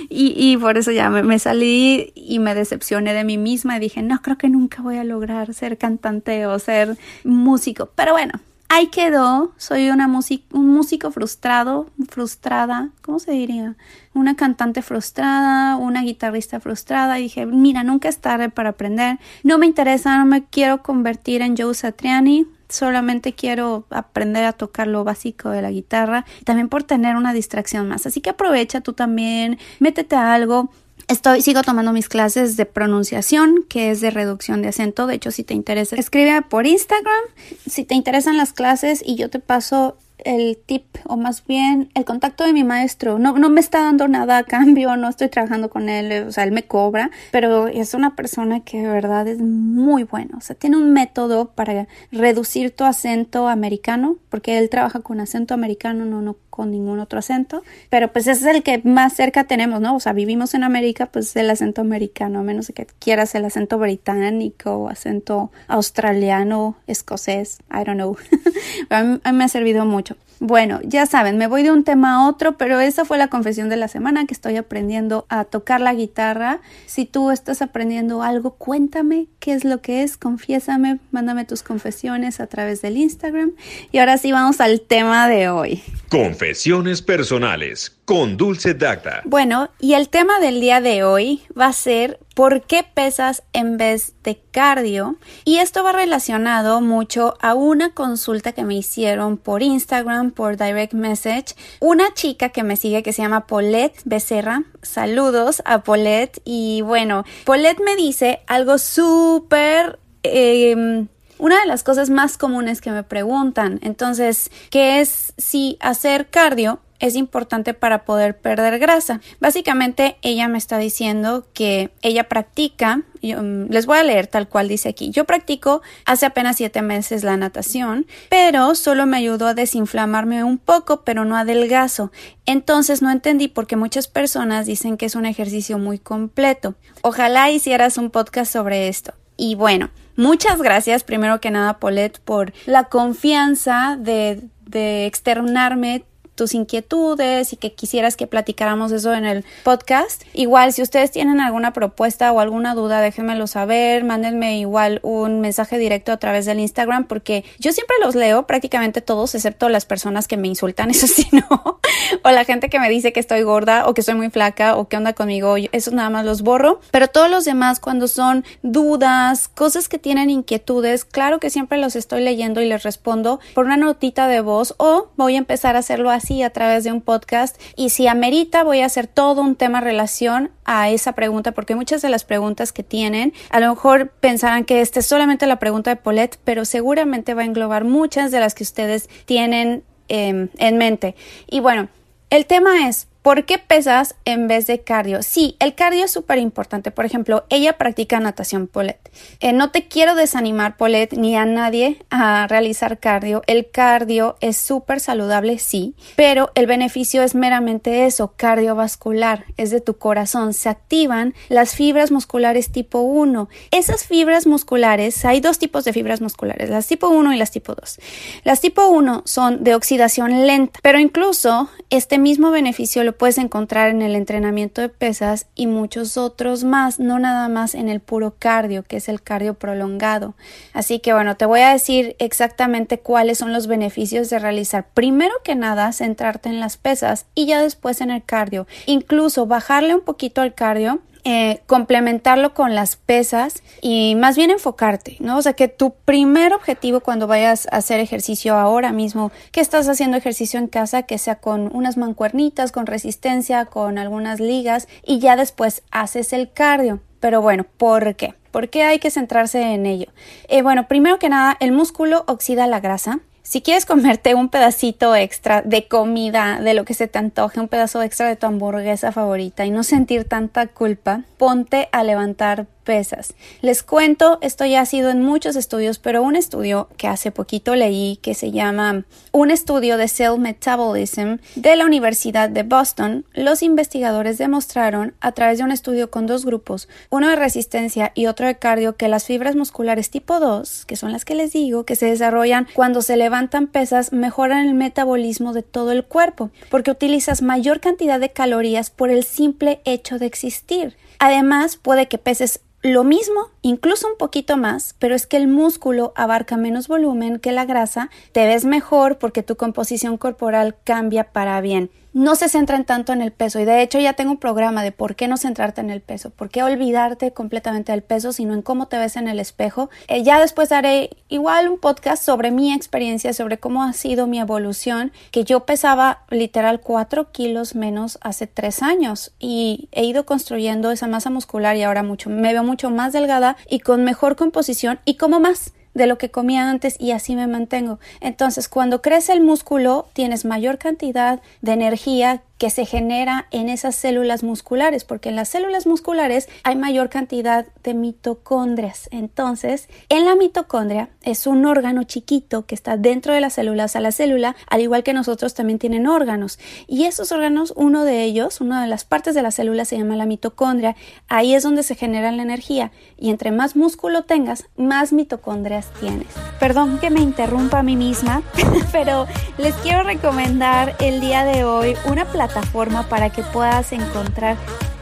Y, 0.08 0.34
y 0.36 0.56
por 0.56 0.78
eso 0.78 0.90
ya 0.90 1.10
me, 1.10 1.38
salí 1.38 2.12
y 2.14 2.38
me 2.38 2.54
decepcioné 2.54 3.12
de 3.12 3.24
mí 3.24 3.38
misma 3.38 3.78
dije, 3.78 4.02
no, 4.02 4.20
creo 4.22 4.38
que 4.38 4.48
nunca 4.48 4.82
voy 4.82 4.96
a 4.96 5.04
lograr 5.04 5.52
ser 5.54 5.78
cantante 5.78 6.46
o 6.46 6.58
ser 6.58 6.96
músico. 7.24 7.90
Pero 7.94 8.12
bueno, 8.12 8.40
ahí 8.68 8.88
quedó. 8.88 9.52
Soy 9.56 9.90
una 9.90 10.06
un 10.06 10.68
músico 10.68 11.10
frustrado, 11.10 11.90
frustrada, 12.08 12.90
¿cómo 13.02 13.18
se 13.18 13.32
diría? 13.32 13.76
Una 14.14 14.36
cantante 14.36 14.82
frustrada, 14.82 15.76
una 15.76 16.02
guitarrista 16.02 16.60
frustrada. 16.60 17.18
Y 17.18 17.24
dije, 17.24 17.46
mira, 17.46 17.82
nunca 17.84 18.08
es 18.08 18.18
tarde 18.18 18.48
para 18.48 18.70
aprender. 18.70 19.18
No 19.42 19.58
me 19.58 19.66
interesa, 19.66 20.18
no 20.18 20.26
me 20.26 20.44
quiero 20.44 20.82
convertir 20.82 21.42
en 21.42 21.56
Joe 21.56 21.74
Satriani 21.74 22.46
solamente 22.68 23.34
quiero 23.34 23.86
aprender 23.90 24.44
a 24.44 24.52
tocar 24.52 24.86
lo 24.86 25.04
básico 25.04 25.50
de 25.50 25.62
la 25.62 25.70
guitarra 25.70 26.24
y 26.40 26.44
también 26.44 26.68
por 26.68 26.82
tener 26.82 27.16
una 27.16 27.32
distracción 27.32 27.88
más. 27.88 28.06
Así 28.06 28.20
que 28.20 28.30
aprovecha 28.30 28.80
tú 28.80 28.92
también, 28.92 29.58
métete 29.78 30.16
a 30.16 30.34
algo. 30.34 30.70
Estoy, 31.06 31.40
sigo 31.40 31.62
tomando 31.62 31.92
mis 31.92 32.08
clases 32.08 32.56
de 32.56 32.66
pronunciación, 32.66 33.64
que 33.68 33.90
es 33.90 34.00
de 34.00 34.10
reducción 34.10 34.60
de 34.60 34.68
acento. 34.68 35.06
De 35.06 35.14
hecho, 35.14 35.30
si 35.30 35.42
te 35.42 35.54
interesa, 35.54 35.96
escribe 35.96 36.42
por 36.42 36.66
Instagram. 36.66 37.22
Si 37.66 37.84
te 37.84 37.94
interesan 37.94 38.36
las 38.36 38.52
clases 38.52 39.02
y 39.04 39.14
yo 39.14 39.30
te 39.30 39.38
paso 39.38 39.96
el 40.24 40.56
tip 40.56 40.84
o 41.04 41.16
más 41.16 41.44
bien 41.46 41.90
el 41.94 42.04
contacto 42.04 42.44
de 42.44 42.52
mi 42.52 42.64
maestro. 42.64 43.18
No, 43.18 43.38
no 43.38 43.50
me 43.50 43.60
está 43.60 43.82
dando 43.82 44.08
nada 44.08 44.38
a 44.38 44.44
cambio, 44.44 44.96
no 44.96 45.08
estoy 45.08 45.28
trabajando 45.28 45.70
con 45.70 45.88
él, 45.88 46.26
o 46.26 46.32
sea, 46.32 46.44
él 46.44 46.52
me 46.52 46.64
cobra, 46.64 47.10
pero 47.30 47.68
es 47.68 47.94
una 47.94 48.16
persona 48.16 48.60
que 48.60 48.82
de 48.82 48.88
verdad 48.88 49.26
es 49.28 49.38
muy 49.38 50.04
buena. 50.04 50.36
O 50.36 50.40
sea, 50.40 50.56
tiene 50.56 50.76
un 50.76 50.92
método 50.92 51.50
para 51.50 51.88
reducir 52.12 52.70
tu 52.70 52.84
acento 52.84 53.48
americano, 53.48 54.16
porque 54.30 54.58
él 54.58 54.68
trabaja 54.70 55.00
con 55.00 55.20
acento 55.20 55.54
americano, 55.54 56.04
no, 56.04 56.22
no 56.22 56.36
con 56.50 56.72
ningún 56.72 56.98
otro 56.98 57.20
acento, 57.20 57.62
pero 57.88 58.12
pues 58.12 58.26
ese 58.26 58.50
es 58.50 58.56
el 58.56 58.62
que 58.64 58.80
más 58.82 59.12
cerca 59.12 59.44
tenemos, 59.44 59.80
¿no? 59.80 59.94
O 59.94 60.00
sea, 60.00 60.12
vivimos 60.12 60.54
en 60.54 60.64
América, 60.64 61.06
pues 61.06 61.36
el 61.36 61.48
acento 61.50 61.82
americano, 61.82 62.40
a 62.40 62.42
menos 62.42 62.72
que 62.74 62.86
quieras 62.98 63.32
el 63.36 63.44
acento 63.44 63.78
británico 63.78 64.88
acento 64.88 65.50
australiano, 65.66 66.76
escocés, 66.86 67.58
I 67.70 67.84
don't 67.84 67.94
know. 67.94 68.16
a 68.90 69.02
mí 69.02 69.20
me 69.32 69.44
ha 69.44 69.48
servido 69.48 69.84
mucho. 69.84 70.16
Bueno, 70.40 70.80
ya 70.84 71.04
saben, 71.06 71.36
me 71.36 71.48
voy 71.48 71.64
de 71.64 71.72
un 71.72 71.82
tema 71.82 72.14
a 72.14 72.28
otro, 72.28 72.56
pero 72.56 72.78
esa 72.78 73.04
fue 73.04 73.18
la 73.18 73.26
confesión 73.26 73.68
de 73.68 73.76
la 73.76 73.88
semana 73.88 74.24
que 74.24 74.34
estoy 74.34 74.56
aprendiendo 74.56 75.26
a 75.28 75.44
tocar 75.44 75.80
la 75.80 75.94
guitarra. 75.94 76.60
Si 76.86 77.06
tú 77.06 77.32
estás 77.32 77.60
aprendiendo 77.60 78.22
algo, 78.22 78.52
cuéntame 78.52 79.26
qué 79.40 79.52
es 79.52 79.64
lo 79.64 79.80
que 79.82 80.04
es, 80.04 80.16
confiésame, 80.16 81.00
mándame 81.10 81.44
tus 81.44 81.64
confesiones 81.64 82.38
a 82.38 82.46
través 82.46 82.82
del 82.82 82.96
Instagram. 82.96 83.52
Y 83.90 83.98
ahora 83.98 84.16
sí 84.16 84.30
vamos 84.30 84.60
al 84.60 84.80
tema 84.80 85.28
de 85.28 85.48
hoy. 85.48 85.82
Confesiones 86.08 87.02
personales 87.02 87.97
con 88.08 88.38
Dulce 88.38 88.72
Dacta. 88.72 89.20
Bueno, 89.26 89.68
y 89.78 89.92
el 89.92 90.08
tema 90.08 90.40
del 90.40 90.62
día 90.62 90.80
de 90.80 91.04
hoy 91.04 91.42
va 91.60 91.66
a 91.66 91.74
ser 91.74 92.18
¿por 92.34 92.62
qué 92.62 92.82
pesas 92.82 93.42
en 93.52 93.76
vez 93.76 94.14
de 94.24 94.40
cardio? 94.50 95.16
Y 95.44 95.58
esto 95.58 95.84
va 95.84 95.92
relacionado 95.92 96.80
mucho 96.80 97.34
a 97.42 97.52
una 97.52 97.92
consulta 97.92 98.52
que 98.52 98.64
me 98.64 98.76
hicieron 98.76 99.36
por 99.36 99.62
Instagram, 99.62 100.30
por 100.30 100.56
direct 100.56 100.94
message. 100.94 101.54
Una 101.80 102.14
chica 102.14 102.48
que 102.48 102.62
me 102.62 102.76
sigue 102.76 103.02
que 103.02 103.12
se 103.12 103.20
llama 103.20 103.46
Paulette 103.46 104.00
Becerra. 104.06 104.62
Saludos 104.80 105.60
a 105.66 105.82
Paulette. 105.82 106.40
Y 106.46 106.80
bueno, 106.80 107.24
Paulette 107.44 107.82
me 107.84 107.94
dice 107.94 108.40
algo 108.46 108.78
súper... 108.78 109.98
Eh, 110.22 111.06
una 111.36 111.60
de 111.60 111.66
las 111.66 111.84
cosas 111.84 112.08
más 112.08 112.38
comunes 112.38 112.80
que 112.80 112.90
me 112.90 113.04
preguntan, 113.04 113.78
entonces, 113.82 114.50
¿qué 114.70 115.00
es 115.00 115.34
si 115.36 115.76
hacer 115.80 116.30
cardio 116.30 116.80
es 116.98 117.16
importante 117.16 117.74
para 117.74 118.04
poder 118.04 118.38
perder 118.38 118.78
grasa. 118.78 119.20
Básicamente 119.40 120.16
ella 120.22 120.48
me 120.48 120.58
está 120.58 120.78
diciendo 120.78 121.46
que 121.52 121.90
ella 122.02 122.28
practica, 122.28 123.02
mm, 123.22 123.70
les 123.70 123.86
voy 123.86 123.98
a 123.98 124.02
leer 124.02 124.26
tal 124.26 124.48
cual 124.48 124.68
dice 124.68 124.88
aquí, 124.88 125.10
yo 125.10 125.24
practico 125.24 125.82
hace 126.04 126.26
apenas 126.26 126.56
siete 126.56 126.82
meses 126.82 127.24
la 127.24 127.36
natación, 127.36 128.06
pero 128.28 128.74
solo 128.74 129.06
me 129.06 129.16
ayudó 129.16 129.46
a 129.46 129.54
desinflamarme 129.54 130.44
un 130.44 130.58
poco, 130.58 131.02
pero 131.04 131.24
no 131.24 131.36
adelgazo. 131.36 132.10
Entonces 132.46 133.02
no 133.02 133.10
entendí 133.10 133.48
por 133.48 133.66
qué 133.66 133.76
muchas 133.76 134.08
personas 134.08 134.66
dicen 134.66 134.96
que 134.96 135.06
es 135.06 135.14
un 135.14 135.26
ejercicio 135.26 135.78
muy 135.78 135.98
completo. 135.98 136.74
Ojalá 137.02 137.50
hicieras 137.50 137.98
un 137.98 138.10
podcast 138.10 138.52
sobre 138.52 138.88
esto. 138.88 139.14
Y 139.36 139.54
bueno, 139.54 139.90
muchas 140.16 140.60
gracias 140.60 141.04
primero 141.04 141.40
que 141.40 141.52
nada, 141.52 141.78
Paulette, 141.78 142.18
por 142.18 142.52
la 142.66 142.84
confianza 142.84 143.96
de, 144.00 144.42
de 144.66 145.06
externarme 145.06 146.04
tus 146.38 146.54
inquietudes 146.54 147.52
y 147.52 147.56
que 147.56 147.74
quisieras 147.74 148.16
que 148.16 148.28
platicáramos 148.28 148.92
eso 148.92 149.12
en 149.12 149.26
el 149.26 149.44
podcast. 149.64 150.22
Igual, 150.32 150.72
si 150.72 150.82
ustedes 150.82 151.10
tienen 151.10 151.40
alguna 151.40 151.72
propuesta 151.72 152.30
o 152.32 152.38
alguna 152.38 152.76
duda, 152.76 153.00
déjenmelo 153.00 153.48
saber, 153.48 154.04
mándenme 154.04 154.60
igual 154.60 155.00
un 155.02 155.40
mensaje 155.40 155.78
directo 155.78 156.12
a 156.12 156.16
través 156.16 156.46
del 156.46 156.60
Instagram 156.60 157.08
porque 157.08 157.44
yo 157.58 157.72
siempre 157.72 157.96
los 158.00 158.14
leo, 158.14 158.46
prácticamente 158.46 159.00
todos, 159.00 159.34
excepto 159.34 159.68
las 159.68 159.84
personas 159.84 160.28
que 160.28 160.36
me 160.36 160.46
insultan, 160.46 160.90
eso 160.92 161.08
sí, 161.08 161.26
no, 161.32 161.80
o 162.22 162.30
la 162.30 162.44
gente 162.44 162.70
que 162.70 162.78
me 162.78 162.88
dice 162.88 163.12
que 163.12 163.18
estoy 163.18 163.42
gorda 163.42 163.88
o 163.88 163.94
que 163.94 164.02
soy 164.02 164.14
muy 164.14 164.30
flaca 164.30 164.76
o 164.76 164.88
qué 164.88 164.96
onda 164.96 165.14
conmigo, 165.14 165.56
eso 165.72 165.90
nada 165.90 166.08
más 166.08 166.24
los 166.24 166.42
borro, 166.42 166.80
pero 166.92 167.08
todos 167.08 167.28
los 167.28 167.44
demás 167.44 167.80
cuando 167.80 168.06
son 168.06 168.44
dudas, 168.62 169.48
cosas 169.48 169.88
que 169.88 169.98
tienen 169.98 170.30
inquietudes, 170.30 171.04
claro 171.04 171.40
que 171.40 171.50
siempre 171.50 171.78
los 171.78 171.96
estoy 171.96 172.22
leyendo 172.22 172.60
y 172.60 172.66
les 172.66 172.84
respondo 172.84 173.40
por 173.54 173.64
una 173.64 173.76
notita 173.76 174.28
de 174.28 174.40
voz 174.40 174.76
o 174.78 175.08
voy 175.16 175.34
a 175.34 175.38
empezar 175.38 175.74
a 175.74 175.80
hacerlo 175.80 176.10
así 176.10 176.27
a 176.42 176.50
través 176.50 176.84
de 176.84 176.92
un 176.92 177.00
podcast. 177.00 177.60
Y 177.76 177.90
si 177.90 178.06
amerita 178.06 178.62
voy 178.62 178.80
a 178.80 178.86
hacer 178.86 179.06
todo 179.06 179.42
un 179.42 179.56
tema 179.56 179.80
relación 179.80 180.50
a 180.64 180.90
esa 180.90 181.12
pregunta 181.12 181.52
porque 181.52 181.74
muchas 181.74 182.02
de 182.02 182.08
las 182.08 182.24
preguntas 182.24 182.72
que 182.72 182.82
tienen 182.82 183.32
a 183.50 183.60
lo 183.60 183.70
mejor 183.70 184.10
pensarán 184.10 184.64
que 184.64 184.80
esta 184.80 185.00
es 185.00 185.06
solamente 185.06 185.46
la 185.46 185.58
pregunta 185.58 185.90
de 185.90 185.96
Paulette 185.96 186.38
pero 186.44 186.64
seguramente 186.64 187.34
va 187.34 187.42
a 187.42 187.46
englobar 187.46 187.84
muchas 187.84 188.30
de 188.30 188.40
las 188.40 188.54
que 188.54 188.64
ustedes 188.64 189.08
tienen 189.24 189.82
em, 190.08 190.48
en 190.58 190.78
mente. 190.78 191.14
Y 191.48 191.60
bueno 191.60 191.88
el 192.30 192.44
tema 192.44 192.88
es 192.88 193.07
¿Por 193.28 193.44
qué 193.44 193.58
pesas 193.58 194.14
en 194.24 194.48
vez 194.48 194.66
de 194.66 194.80
cardio? 194.80 195.22
Sí, 195.22 195.54
el 195.58 195.74
cardio 195.74 196.06
es 196.06 196.10
súper 196.10 196.38
importante. 196.38 196.90
Por 196.90 197.04
ejemplo, 197.04 197.44
ella 197.50 197.76
practica 197.76 198.18
natación, 198.20 198.68
Paulette. 198.68 199.12
Eh, 199.40 199.52
no 199.52 199.70
te 199.70 199.86
quiero 199.86 200.14
desanimar, 200.14 200.78
Paulette, 200.78 201.12
ni 201.12 201.36
a 201.36 201.44
nadie 201.44 201.98
a 202.08 202.46
realizar 202.46 202.98
cardio. 202.98 203.42
El 203.46 203.70
cardio 203.70 204.38
es 204.40 204.56
súper 204.56 205.00
saludable, 205.00 205.58
sí, 205.58 205.94
pero 206.16 206.50
el 206.54 206.66
beneficio 206.66 207.22
es 207.22 207.34
meramente 207.34 208.06
eso, 208.06 208.32
cardiovascular, 208.34 209.44
es 209.58 209.70
de 209.72 209.82
tu 209.82 209.98
corazón. 209.98 210.54
Se 210.54 210.70
activan 210.70 211.34
las 211.50 211.74
fibras 211.74 212.10
musculares 212.10 212.72
tipo 212.72 213.00
1. 213.00 213.50
Esas 213.70 214.06
fibras 214.06 214.46
musculares, 214.46 215.26
hay 215.26 215.40
dos 215.40 215.58
tipos 215.58 215.84
de 215.84 215.92
fibras 215.92 216.22
musculares, 216.22 216.70
las 216.70 216.86
tipo 216.86 217.10
1 217.10 217.34
y 217.34 217.36
las 217.36 217.50
tipo 217.50 217.74
2. 217.74 217.98
Las 218.44 218.62
tipo 218.62 218.88
1 218.88 219.24
son 219.26 219.64
de 219.64 219.74
oxidación 219.74 220.46
lenta, 220.46 220.80
pero 220.82 220.98
incluso 220.98 221.68
este 221.90 222.18
mismo 222.18 222.50
beneficio 222.50 223.04
lo 223.04 223.17
puedes 223.18 223.38
encontrar 223.38 223.90
en 223.90 224.00
el 224.00 224.14
entrenamiento 224.14 224.80
de 224.80 224.88
pesas 224.88 225.46
y 225.54 225.66
muchos 225.66 226.16
otros 226.16 226.64
más, 226.64 226.98
no 226.98 227.18
nada 227.18 227.48
más 227.48 227.74
en 227.74 227.88
el 227.88 228.00
puro 228.00 228.34
cardio, 228.38 228.84
que 228.84 228.96
es 228.96 229.08
el 229.08 229.20
cardio 229.20 229.54
prolongado. 229.54 230.34
Así 230.72 231.00
que 231.00 231.12
bueno, 231.12 231.36
te 231.36 231.44
voy 231.44 231.60
a 231.60 231.72
decir 231.72 232.16
exactamente 232.18 233.00
cuáles 233.00 233.38
son 233.38 233.52
los 233.52 233.66
beneficios 233.66 234.30
de 234.30 234.38
realizar 234.38 234.86
primero 234.94 235.34
que 235.44 235.54
nada 235.54 235.92
centrarte 235.92 236.48
en 236.48 236.60
las 236.60 236.76
pesas 236.76 237.26
y 237.34 237.46
ya 237.46 237.60
después 237.60 238.00
en 238.00 238.10
el 238.10 238.24
cardio. 238.24 238.66
Incluso 238.86 239.46
bajarle 239.46 239.94
un 239.94 240.02
poquito 240.02 240.40
al 240.40 240.54
cardio 240.54 241.00
eh, 241.30 241.60
complementarlo 241.66 242.54
con 242.54 242.74
las 242.74 242.96
pesas 242.96 243.62
y 243.82 244.14
más 244.14 244.34
bien 244.34 244.50
enfocarte, 244.50 245.18
¿no? 245.20 245.36
O 245.36 245.42
sea, 245.42 245.52
que 245.52 245.68
tu 245.68 245.92
primer 246.06 246.54
objetivo 246.54 247.00
cuando 247.00 247.26
vayas 247.26 247.68
a 247.70 247.76
hacer 247.76 248.00
ejercicio 248.00 248.56
ahora 248.56 248.92
mismo, 248.92 249.30
que 249.52 249.60
estás 249.60 249.90
haciendo 249.90 250.16
ejercicio 250.16 250.58
en 250.58 250.68
casa, 250.68 251.02
que 251.02 251.18
sea 251.18 251.34
con 251.34 251.68
unas 251.76 251.98
mancuernitas, 251.98 252.72
con 252.72 252.86
resistencia, 252.86 253.66
con 253.66 253.98
algunas 253.98 254.40
ligas 254.40 254.88
y 255.04 255.18
ya 255.18 255.36
después 255.36 255.82
haces 255.90 256.32
el 256.32 256.50
cardio. 256.50 257.00
Pero 257.20 257.42
bueno, 257.42 257.66
¿por 257.76 258.14
qué? 258.16 258.32
¿Por 258.50 258.70
qué 258.70 258.84
hay 258.84 258.98
que 258.98 259.10
centrarse 259.10 259.60
en 259.60 259.84
ello? 259.84 260.06
Eh, 260.48 260.62
bueno, 260.62 260.88
primero 260.88 261.18
que 261.18 261.28
nada, 261.28 261.58
el 261.60 261.72
músculo 261.72 262.24
oxida 262.26 262.66
la 262.66 262.80
grasa 262.80 263.20
si 263.48 263.62
quieres 263.62 263.86
comerte 263.86 264.34
un 264.34 264.50
pedacito 264.50 265.16
extra 265.16 265.62
de 265.62 265.88
comida, 265.88 266.60
de 266.60 266.74
lo 266.74 266.84
que 266.84 266.92
se 266.92 267.08
te 267.08 267.18
antoje, 267.18 267.60
un 267.60 267.68
pedazo 267.68 268.02
extra 268.02 268.28
de 268.28 268.36
tu 268.36 268.44
hamburguesa 268.44 269.10
favorita 269.10 269.64
y 269.64 269.70
no 269.70 269.84
sentir 269.84 270.26
tanta 270.26 270.66
culpa, 270.66 271.22
ponte 271.38 271.88
a 271.92 272.04
levantar 272.04 272.66
pesas. 272.88 273.34
Les 273.60 273.82
cuento, 273.82 274.38
esto 274.40 274.64
ya 274.64 274.80
ha 274.80 274.86
sido 274.86 275.10
en 275.10 275.20
muchos 275.20 275.56
estudios, 275.56 275.98
pero 275.98 276.22
un 276.22 276.36
estudio 276.36 276.88
que 276.96 277.06
hace 277.06 277.30
poquito 277.30 277.74
leí 277.74 278.16
que 278.22 278.32
se 278.32 278.50
llama 278.50 279.04
Un 279.30 279.50
estudio 279.50 279.98
de 279.98 280.08
Cell 280.08 280.38
Metabolism 280.38 281.36
de 281.54 281.76
la 281.76 281.84
Universidad 281.84 282.48
de 282.48 282.62
Boston, 282.62 283.26
los 283.34 283.62
investigadores 283.62 284.38
demostraron 284.38 285.12
a 285.20 285.32
través 285.32 285.58
de 285.58 285.64
un 285.64 285.70
estudio 285.70 286.10
con 286.10 286.26
dos 286.26 286.46
grupos, 286.46 286.88
uno 287.10 287.28
de 287.28 287.36
resistencia 287.36 288.10
y 288.14 288.24
otro 288.24 288.46
de 288.46 288.56
cardio, 288.56 288.96
que 288.96 289.08
las 289.08 289.26
fibras 289.26 289.54
musculares 289.54 290.08
tipo 290.08 290.40
2, 290.40 290.86
que 290.86 290.96
son 290.96 291.12
las 291.12 291.26
que 291.26 291.34
les 291.34 291.52
digo, 291.52 291.84
que 291.84 291.94
se 291.94 292.06
desarrollan 292.06 292.68
cuando 292.72 293.02
se 293.02 293.18
levantan 293.18 293.66
pesas, 293.66 294.14
mejoran 294.14 294.66
el 294.66 294.72
metabolismo 294.72 295.52
de 295.52 295.62
todo 295.62 295.92
el 295.92 296.06
cuerpo, 296.06 296.48
porque 296.70 296.90
utilizas 296.90 297.42
mayor 297.42 297.80
cantidad 297.80 298.18
de 298.18 298.30
calorías 298.30 298.88
por 298.88 299.10
el 299.10 299.24
simple 299.24 299.82
hecho 299.84 300.18
de 300.18 300.24
existir. 300.24 300.96
Además, 301.18 301.76
puede 301.76 302.08
que 302.08 302.18
peses 302.18 302.60
lo 302.82 303.02
mismo, 303.02 303.48
incluso 303.62 304.06
un 304.06 304.16
poquito 304.16 304.56
más, 304.56 304.94
pero 305.00 305.14
es 305.16 305.26
que 305.26 305.36
el 305.36 305.48
músculo 305.48 306.12
abarca 306.14 306.56
menos 306.56 306.86
volumen 306.86 307.40
que 307.40 307.50
la 307.50 307.64
grasa, 307.64 308.08
te 308.32 308.46
ves 308.46 308.64
mejor 308.64 309.18
porque 309.18 309.42
tu 309.42 309.56
composición 309.56 310.16
corporal 310.16 310.76
cambia 310.84 311.32
para 311.32 311.60
bien 311.60 311.90
no 312.12 312.34
se 312.34 312.48
centran 312.48 312.84
tanto 312.84 313.12
en 313.12 313.22
el 313.22 313.32
peso 313.32 313.60
y 313.60 313.64
de 313.64 313.82
hecho 313.82 313.98
ya 313.98 314.14
tengo 314.14 314.32
un 314.32 314.38
programa 314.38 314.82
de 314.82 314.92
por 314.92 315.14
qué 315.14 315.28
no 315.28 315.36
centrarte 315.36 315.80
en 315.80 315.90
el 315.90 316.00
peso, 316.00 316.30
por 316.30 316.48
qué 316.48 316.62
olvidarte 316.62 317.32
completamente 317.32 317.92
del 317.92 318.02
peso, 318.02 318.32
sino 318.32 318.54
en 318.54 318.62
cómo 318.62 318.86
te 318.88 318.98
ves 318.98 319.16
en 319.16 319.28
el 319.28 319.38
espejo. 319.38 319.90
Eh, 320.08 320.22
ya 320.22 320.40
después 320.40 320.72
haré 320.72 321.10
igual 321.28 321.68
un 321.68 321.78
podcast 321.78 322.24
sobre 322.24 322.50
mi 322.50 322.72
experiencia, 322.72 323.32
sobre 323.32 323.58
cómo 323.58 323.82
ha 323.82 323.92
sido 323.92 324.26
mi 324.26 324.38
evolución, 324.38 325.12
que 325.30 325.44
yo 325.44 325.66
pesaba 325.66 326.22
literal 326.30 326.80
4 326.80 327.30
kilos 327.30 327.74
menos 327.74 328.18
hace 328.20 328.46
3 328.46 328.82
años 328.82 329.32
y 329.38 329.88
he 329.92 330.04
ido 330.04 330.26
construyendo 330.26 330.90
esa 330.90 331.06
masa 331.06 331.30
muscular 331.30 331.76
y 331.76 331.82
ahora 331.82 332.02
mucho, 332.02 332.30
me 332.30 332.52
veo 332.52 332.64
mucho 332.64 332.90
más 332.90 333.12
delgada 333.12 333.56
y 333.68 333.80
con 333.80 334.04
mejor 334.04 334.36
composición 334.36 335.00
y 335.04 335.14
como 335.14 335.40
más 335.40 335.72
de 335.98 336.06
lo 336.06 336.16
que 336.16 336.30
comía 336.30 336.70
antes 336.70 336.96
y 336.98 337.12
así 337.12 337.36
me 337.36 337.46
mantengo. 337.46 337.98
Entonces, 338.20 338.68
cuando 338.68 339.02
crece 339.02 339.34
el 339.34 339.42
músculo, 339.42 340.06
tienes 340.14 340.46
mayor 340.46 340.78
cantidad 340.78 341.40
de 341.60 341.72
energía 341.72 342.42
que 342.58 342.70
se 342.70 342.84
genera 342.84 343.46
en 343.52 343.68
esas 343.68 343.94
células 343.94 344.42
musculares, 344.42 345.04
porque 345.04 345.28
en 345.28 345.36
las 345.36 345.48
células 345.48 345.86
musculares 345.86 346.48
hay 346.64 346.74
mayor 346.74 347.08
cantidad 347.08 347.66
de 347.84 347.94
mitocondrias. 347.94 349.08
Entonces, 349.12 349.88
en 350.08 350.24
la 350.24 350.34
mitocondria 350.34 351.08
es 351.22 351.46
un 351.46 351.64
órgano 351.66 352.02
chiquito 352.02 352.66
que 352.66 352.74
está 352.74 352.96
dentro 352.96 353.32
de 353.32 353.40
las 353.40 353.54
células, 353.54 353.94
a 353.94 354.00
la 354.00 354.10
célula, 354.10 354.56
al 354.68 354.80
igual 354.80 355.04
que 355.04 355.12
nosotros 355.12 355.54
también 355.54 355.78
tienen 355.78 356.08
órganos. 356.08 356.58
Y 356.88 357.04
esos 357.04 357.30
órganos, 357.30 357.72
uno 357.76 358.04
de 358.04 358.24
ellos, 358.24 358.60
una 358.60 358.82
de 358.82 358.88
las 358.88 359.04
partes 359.04 359.36
de 359.36 359.42
la 359.42 359.52
célula 359.52 359.84
se 359.84 359.96
llama 359.96 360.16
la 360.16 360.26
mitocondria. 360.26 360.96
Ahí 361.28 361.54
es 361.54 361.62
donde 361.62 361.84
se 361.84 361.94
genera 361.94 362.32
la 362.32 362.42
energía. 362.42 362.90
Y 363.16 363.30
entre 363.30 363.52
más 363.52 363.76
músculo 363.76 364.24
tengas, 364.24 364.64
más 364.76 365.12
mitocondrias 365.12 365.86
tienes. 366.00 366.26
Perdón 366.58 366.98
que 366.98 367.10
me 367.10 367.20
interrumpa 367.20 367.78
a 367.78 367.82
mí 367.84 367.94
misma, 367.94 368.42
pero 368.92 369.26
les 369.58 369.74
quiero 369.76 370.02
recomendar 370.02 370.96
el 370.98 371.20
día 371.20 371.44
de 371.44 371.62
hoy 371.62 371.94
una 372.04 372.24
plataforma 372.24 372.47
plataforma 372.48 373.08
para 373.08 373.30
que 373.30 373.42
puedas 373.42 373.92
encontrar 373.92 374.56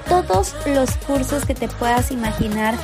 todos 0.08 0.54
los 0.66 0.90
cursos 0.98 1.44
que 1.44 1.54
te 1.54 1.68
puedas 1.68 2.10
imaginar, 2.10 2.74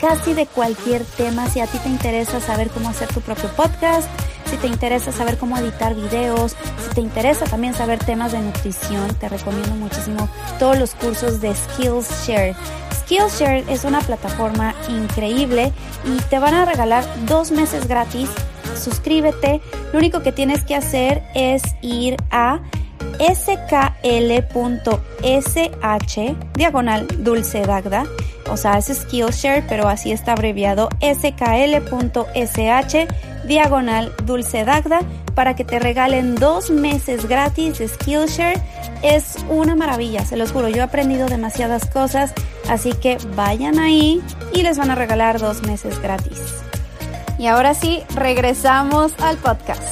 casi 0.00 0.34
de 0.34 0.46
cualquier 0.46 1.04
tema. 1.04 1.48
Si 1.48 1.60
a 1.60 1.66
ti 1.66 1.78
te 1.78 1.88
interesa 1.88 2.40
saber 2.40 2.70
cómo 2.70 2.88
hacer 2.88 3.08
tu 3.08 3.20
propio 3.20 3.48
podcast, 3.50 4.08
si 4.46 4.56
te 4.56 4.66
interesa 4.66 5.12
saber 5.12 5.38
cómo 5.38 5.56
editar 5.56 5.94
videos, 5.94 6.56
si 6.82 6.94
te 6.94 7.00
interesa 7.00 7.44
también 7.46 7.74
saber 7.74 7.98
temas 7.98 8.32
de 8.32 8.40
nutrición, 8.40 9.14
te 9.14 9.28
recomiendo 9.28 9.74
muchísimo 9.76 10.28
todos 10.58 10.78
los 10.78 10.94
cursos 10.94 11.40
de 11.40 11.54
Skillshare. 11.54 12.54
Skillshare 13.00 13.64
es 13.68 13.84
una 13.84 14.00
plataforma 14.00 14.74
increíble 14.88 15.72
y 16.04 16.20
te 16.24 16.38
van 16.38 16.54
a 16.54 16.64
regalar 16.64 17.04
dos 17.26 17.50
meses 17.50 17.88
gratis. 17.88 18.28
Suscríbete. 18.76 19.60
Lo 19.92 19.98
único 19.98 20.22
que 20.22 20.32
tienes 20.32 20.64
que 20.64 20.74
hacer 20.74 21.22
es 21.34 21.62
ir 21.82 22.16
a 22.30 22.60
skl.sh 23.18 24.36
diagonal 26.54 27.06
dulce 27.18 27.62
dagda, 27.62 28.04
o 28.50 28.56
sea, 28.56 28.78
es 28.78 28.86
Skillshare, 28.86 29.64
pero 29.68 29.88
así 29.88 30.12
está 30.12 30.32
abreviado 30.32 30.88
skl.sh 31.00 33.06
diagonal 33.46 34.12
dulce 34.24 34.64
dagda 34.64 35.00
para 35.34 35.56
que 35.56 35.64
te 35.64 35.78
regalen 35.78 36.34
dos 36.34 36.70
meses 36.70 37.26
gratis 37.26 37.78
de 37.78 37.88
Skillshare. 37.88 38.60
Es 39.02 39.36
una 39.48 39.74
maravilla, 39.74 40.24
se 40.24 40.36
los 40.36 40.52
juro, 40.52 40.68
yo 40.68 40.76
he 40.76 40.82
aprendido 40.82 41.26
demasiadas 41.26 41.86
cosas, 41.86 42.32
así 42.68 42.92
que 42.92 43.18
vayan 43.34 43.78
ahí 43.78 44.22
y 44.52 44.62
les 44.62 44.78
van 44.78 44.90
a 44.90 44.94
regalar 44.94 45.40
dos 45.40 45.62
meses 45.62 46.00
gratis. 46.00 46.38
Y 47.38 47.46
ahora 47.46 47.74
sí, 47.74 48.02
regresamos 48.14 49.14
al 49.20 49.36
podcast. 49.38 49.82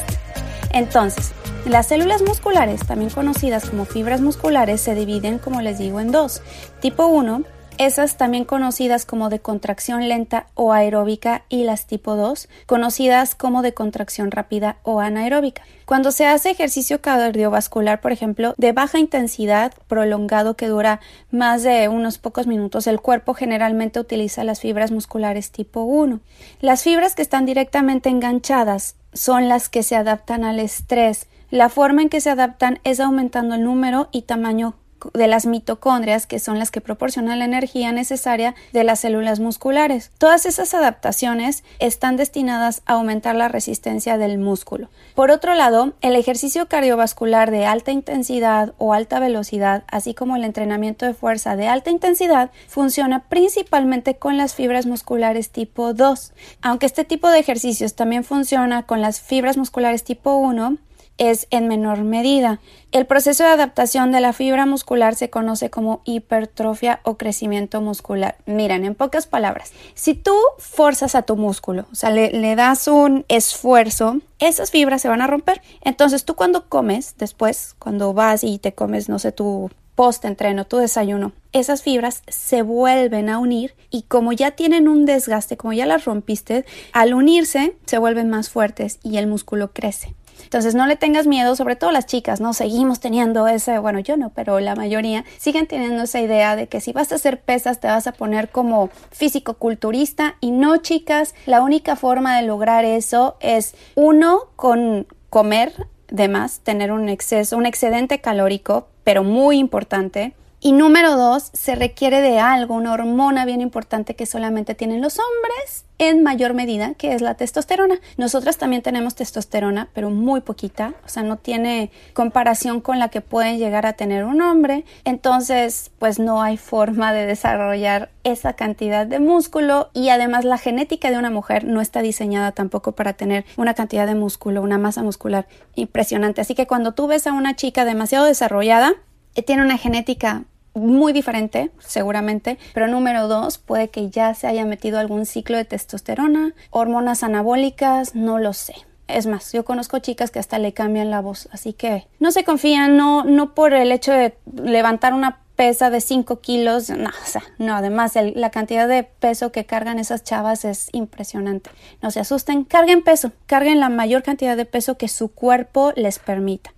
Entonces, 0.72 1.32
las 1.66 1.88
células 1.88 2.22
musculares, 2.22 2.86
también 2.86 3.10
conocidas 3.10 3.68
como 3.68 3.84
fibras 3.84 4.20
musculares, 4.20 4.80
se 4.80 4.94
dividen, 4.94 5.38
como 5.38 5.60
les 5.60 5.78
digo, 5.78 6.00
en 6.00 6.10
dos. 6.10 6.42
Tipo 6.80 7.06
1, 7.06 7.44
esas 7.78 8.16
también 8.16 8.44
conocidas 8.44 9.06
como 9.06 9.30
de 9.30 9.40
contracción 9.40 10.06
lenta 10.08 10.48
o 10.54 10.72
aeróbica 10.72 11.44
y 11.48 11.64
las 11.64 11.86
tipo 11.86 12.14
2, 12.14 12.48
conocidas 12.66 13.34
como 13.34 13.62
de 13.62 13.72
contracción 13.72 14.30
rápida 14.30 14.76
o 14.82 15.00
anaeróbica. 15.00 15.62
Cuando 15.86 16.12
se 16.12 16.26
hace 16.26 16.50
ejercicio 16.50 17.00
cardiovascular, 17.00 18.00
por 18.02 18.12
ejemplo, 18.12 18.54
de 18.58 18.72
baja 18.72 18.98
intensidad, 18.98 19.72
prolongado 19.88 20.56
que 20.56 20.68
dura 20.68 21.00
más 21.30 21.62
de 21.62 21.88
unos 21.88 22.18
pocos 22.18 22.46
minutos, 22.46 22.86
el 22.86 23.00
cuerpo 23.00 23.32
generalmente 23.32 23.98
utiliza 23.98 24.44
las 24.44 24.60
fibras 24.60 24.90
musculares 24.90 25.50
tipo 25.50 25.80
1. 25.80 26.20
Las 26.60 26.82
fibras 26.82 27.14
que 27.14 27.22
están 27.22 27.46
directamente 27.46 28.08
enganchadas 28.08 28.96
son 29.14 29.48
las 29.48 29.68
que 29.68 29.82
se 29.82 29.96
adaptan 29.96 30.44
al 30.44 30.60
estrés, 30.60 31.28
la 31.50 31.68
forma 31.68 32.02
en 32.02 32.08
que 32.08 32.20
se 32.20 32.30
adaptan 32.30 32.78
es 32.84 33.00
aumentando 33.00 33.54
el 33.54 33.64
número 33.64 34.08
y 34.12 34.22
tamaño 34.22 34.74
de 35.14 35.28
las 35.28 35.46
mitocondrias, 35.46 36.26
que 36.26 36.38
son 36.38 36.58
las 36.58 36.70
que 36.70 36.80
proporcionan 36.80 37.38
la 37.38 37.44
energía 37.44 37.92
necesaria 37.92 38.54
de 38.72 38.84
las 38.84 39.00
células 39.00 39.40
musculares. 39.40 40.10
Todas 40.18 40.46
esas 40.46 40.74
adaptaciones 40.74 41.64
están 41.78 42.16
destinadas 42.16 42.82
a 42.86 42.94
aumentar 42.94 43.34
la 43.36 43.48
resistencia 43.48 44.18
del 44.18 44.38
músculo. 44.38 44.88
Por 45.14 45.30
otro 45.30 45.54
lado, 45.54 45.94
el 46.00 46.16
ejercicio 46.16 46.68
cardiovascular 46.68 47.50
de 47.50 47.66
alta 47.66 47.92
intensidad 47.92 48.74
o 48.78 48.92
alta 48.92 49.20
velocidad, 49.20 49.84
así 49.90 50.14
como 50.14 50.36
el 50.36 50.44
entrenamiento 50.44 51.06
de 51.06 51.14
fuerza 51.14 51.56
de 51.56 51.68
alta 51.68 51.90
intensidad, 51.90 52.50
funciona 52.68 53.24
principalmente 53.28 54.16
con 54.16 54.36
las 54.36 54.54
fibras 54.54 54.86
musculares 54.86 55.50
tipo 55.50 55.94
2. 55.94 56.32
Aunque 56.62 56.86
este 56.86 57.04
tipo 57.04 57.30
de 57.30 57.38
ejercicios 57.38 57.94
también 57.94 58.24
funciona 58.24 58.84
con 58.84 59.00
las 59.00 59.20
fibras 59.20 59.56
musculares 59.56 60.04
tipo 60.04 60.36
1, 60.36 60.76
es 61.20 61.46
en 61.50 61.68
menor 61.68 62.02
medida. 62.02 62.60
El 62.92 63.06
proceso 63.06 63.44
de 63.44 63.50
adaptación 63.50 64.10
de 64.10 64.20
la 64.20 64.32
fibra 64.32 64.66
muscular 64.66 65.14
se 65.14 65.30
conoce 65.30 65.70
como 65.70 66.00
hipertrofia 66.04 67.00
o 67.04 67.18
crecimiento 67.18 67.80
muscular. 67.82 68.36
Miren, 68.46 68.84
en 68.84 68.96
pocas 68.96 69.26
palabras, 69.26 69.72
si 69.94 70.14
tú 70.14 70.34
forzas 70.58 71.14
a 71.14 71.22
tu 71.22 71.36
músculo, 71.36 71.86
o 71.92 71.94
sea, 71.94 72.10
le, 72.10 72.32
le 72.32 72.56
das 72.56 72.88
un 72.88 73.26
esfuerzo, 73.28 74.20
esas 74.38 74.70
fibras 74.70 75.02
se 75.02 75.08
van 75.08 75.20
a 75.20 75.26
romper. 75.26 75.60
Entonces 75.82 76.24
tú 76.24 76.34
cuando 76.34 76.68
comes, 76.68 77.14
después, 77.18 77.76
cuando 77.78 78.14
vas 78.14 78.42
y 78.42 78.58
te 78.58 78.72
comes, 78.72 79.10
no 79.10 79.18
sé, 79.18 79.30
tu 79.30 79.70
post-entreno, 79.94 80.64
tu 80.64 80.78
desayuno, 80.78 81.32
esas 81.52 81.82
fibras 81.82 82.22
se 82.26 82.62
vuelven 82.62 83.28
a 83.28 83.38
unir 83.38 83.74
y 83.90 84.04
como 84.04 84.32
ya 84.32 84.52
tienen 84.52 84.88
un 84.88 85.04
desgaste, 85.04 85.58
como 85.58 85.74
ya 85.74 85.84
las 85.84 86.06
rompiste, 86.06 86.64
al 86.94 87.12
unirse 87.12 87.76
se 87.84 87.98
vuelven 87.98 88.30
más 88.30 88.48
fuertes 88.48 88.98
y 89.02 89.18
el 89.18 89.26
músculo 89.26 89.74
crece. 89.74 90.14
Entonces 90.42 90.74
no 90.74 90.86
le 90.86 90.96
tengas 90.96 91.26
miedo, 91.26 91.56
sobre 91.56 91.76
todo 91.76 91.90
las 91.90 92.06
chicas, 92.06 92.40
¿no? 92.40 92.52
Seguimos 92.52 93.00
teniendo 93.00 93.48
ese, 93.48 93.78
bueno, 93.78 93.98
yo 94.00 94.16
no, 94.16 94.30
pero 94.30 94.60
la 94.60 94.74
mayoría 94.74 95.24
siguen 95.38 95.66
teniendo 95.66 96.02
esa 96.02 96.20
idea 96.20 96.56
de 96.56 96.68
que 96.68 96.80
si 96.80 96.92
vas 96.92 97.12
a 97.12 97.16
hacer 97.16 97.40
pesas 97.40 97.80
te 97.80 97.88
vas 97.88 98.06
a 98.06 98.12
poner 98.12 98.50
como 98.50 98.90
físico-culturista 99.10 100.36
y 100.40 100.50
no, 100.50 100.76
chicas, 100.78 101.34
la 101.46 101.62
única 101.62 101.96
forma 101.96 102.36
de 102.36 102.46
lograr 102.46 102.84
eso 102.84 103.36
es 103.40 103.74
uno 103.94 104.48
con 104.56 105.06
comer 105.28 105.72
de 106.08 106.28
más, 106.28 106.60
tener 106.60 106.92
un 106.92 107.08
exceso, 107.08 107.56
un 107.56 107.66
excedente 107.66 108.20
calórico, 108.20 108.88
pero 109.04 109.22
muy 109.22 109.58
importante, 109.58 110.34
y 110.62 110.72
número 110.72 111.16
dos, 111.16 111.50
se 111.54 111.74
requiere 111.74 112.20
de 112.20 112.38
algo, 112.38 112.74
una 112.74 112.92
hormona 112.92 113.46
bien 113.46 113.62
importante 113.62 114.14
que 114.14 114.26
solamente 114.26 114.74
tienen 114.74 115.00
los 115.00 115.18
hombres 115.18 115.86
en 115.96 116.22
mayor 116.22 116.52
medida, 116.52 116.94
que 116.94 117.14
es 117.14 117.22
la 117.22 117.34
testosterona. 117.34 117.98
Nosotras 118.18 118.58
también 118.58 118.82
tenemos 118.82 119.14
testosterona, 119.14 119.88
pero 119.94 120.10
muy 120.10 120.42
poquita, 120.42 120.94
o 121.04 121.08
sea, 121.08 121.22
no 121.22 121.36
tiene 121.36 121.90
comparación 122.12 122.82
con 122.82 122.98
la 122.98 123.08
que 123.08 123.22
pueden 123.22 123.58
llegar 123.58 123.86
a 123.86 123.94
tener 123.94 124.24
un 124.24 124.42
hombre. 124.42 124.84
Entonces, 125.04 125.90
pues 125.98 126.18
no 126.18 126.42
hay 126.42 126.58
forma 126.58 127.14
de 127.14 127.24
desarrollar 127.24 128.10
esa 128.24 128.52
cantidad 128.52 129.06
de 129.06 129.18
músculo 129.18 129.88
y 129.94 130.10
además 130.10 130.44
la 130.44 130.58
genética 130.58 131.10
de 131.10 131.18
una 131.18 131.30
mujer 131.30 131.64
no 131.64 131.80
está 131.80 132.02
diseñada 132.02 132.52
tampoco 132.52 132.92
para 132.92 133.14
tener 133.14 133.46
una 133.56 133.72
cantidad 133.72 134.06
de 134.06 134.14
músculo, 134.14 134.60
una 134.60 134.76
masa 134.76 135.02
muscular 135.02 135.46
impresionante. 135.74 136.42
Así 136.42 136.54
que 136.54 136.66
cuando 136.66 136.92
tú 136.92 137.06
ves 137.06 137.26
a 137.26 137.32
una 137.32 137.56
chica 137.56 137.86
demasiado 137.86 138.26
desarrollada, 138.26 138.94
eh, 139.34 139.42
tiene 139.42 139.62
una 139.62 139.78
genética 139.78 140.44
muy 140.74 141.12
diferente, 141.12 141.70
seguramente, 141.78 142.58
pero 142.74 142.88
número 142.88 143.28
dos, 143.28 143.58
puede 143.58 143.88
que 143.88 144.10
ya 144.10 144.34
se 144.34 144.46
haya 144.46 144.64
metido 144.64 144.98
algún 144.98 145.26
ciclo 145.26 145.56
de 145.56 145.64
testosterona, 145.64 146.54
hormonas 146.70 147.22
anabólicas, 147.22 148.14
no 148.14 148.38
lo 148.38 148.52
sé. 148.52 148.74
Es 149.08 149.26
más, 149.26 149.52
yo 149.52 149.64
conozco 149.64 149.98
chicas 149.98 150.30
que 150.30 150.38
hasta 150.38 150.58
le 150.58 150.72
cambian 150.72 151.10
la 151.10 151.20
voz, 151.20 151.48
así 151.50 151.72
que 151.72 152.06
no 152.20 152.30
se 152.30 152.44
confían, 152.44 152.96
no, 152.96 153.24
no 153.24 153.54
por 153.54 153.74
el 153.74 153.90
hecho 153.90 154.12
de 154.12 154.36
levantar 154.54 155.14
una 155.14 155.40
pesa 155.60 155.90
de 155.90 156.00
5 156.00 156.40
kilos, 156.40 156.88
no, 156.88 157.10
o 157.10 157.26
sea, 157.26 157.42
no, 157.58 157.74
además 157.74 158.14
la 158.34 158.50
cantidad 158.50 158.88
de 158.88 159.02
peso 159.02 159.52
que 159.52 159.66
cargan 159.66 159.98
esas 159.98 160.24
chavas 160.24 160.64
es 160.64 160.88
impresionante. 160.92 161.68
No 162.00 162.10
se 162.10 162.20
asusten, 162.20 162.64
carguen 162.64 163.02
peso, 163.02 163.32
carguen 163.44 163.78
la 163.78 163.90
mayor 163.90 164.22
cantidad 164.22 164.56
de 164.56 164.64
peso 164.64 164.96
que 164.96 165.06
su 165.08 165.28
cuerpo 165.28 165.92
les 165.96 166.18
permita. 166.18 166.72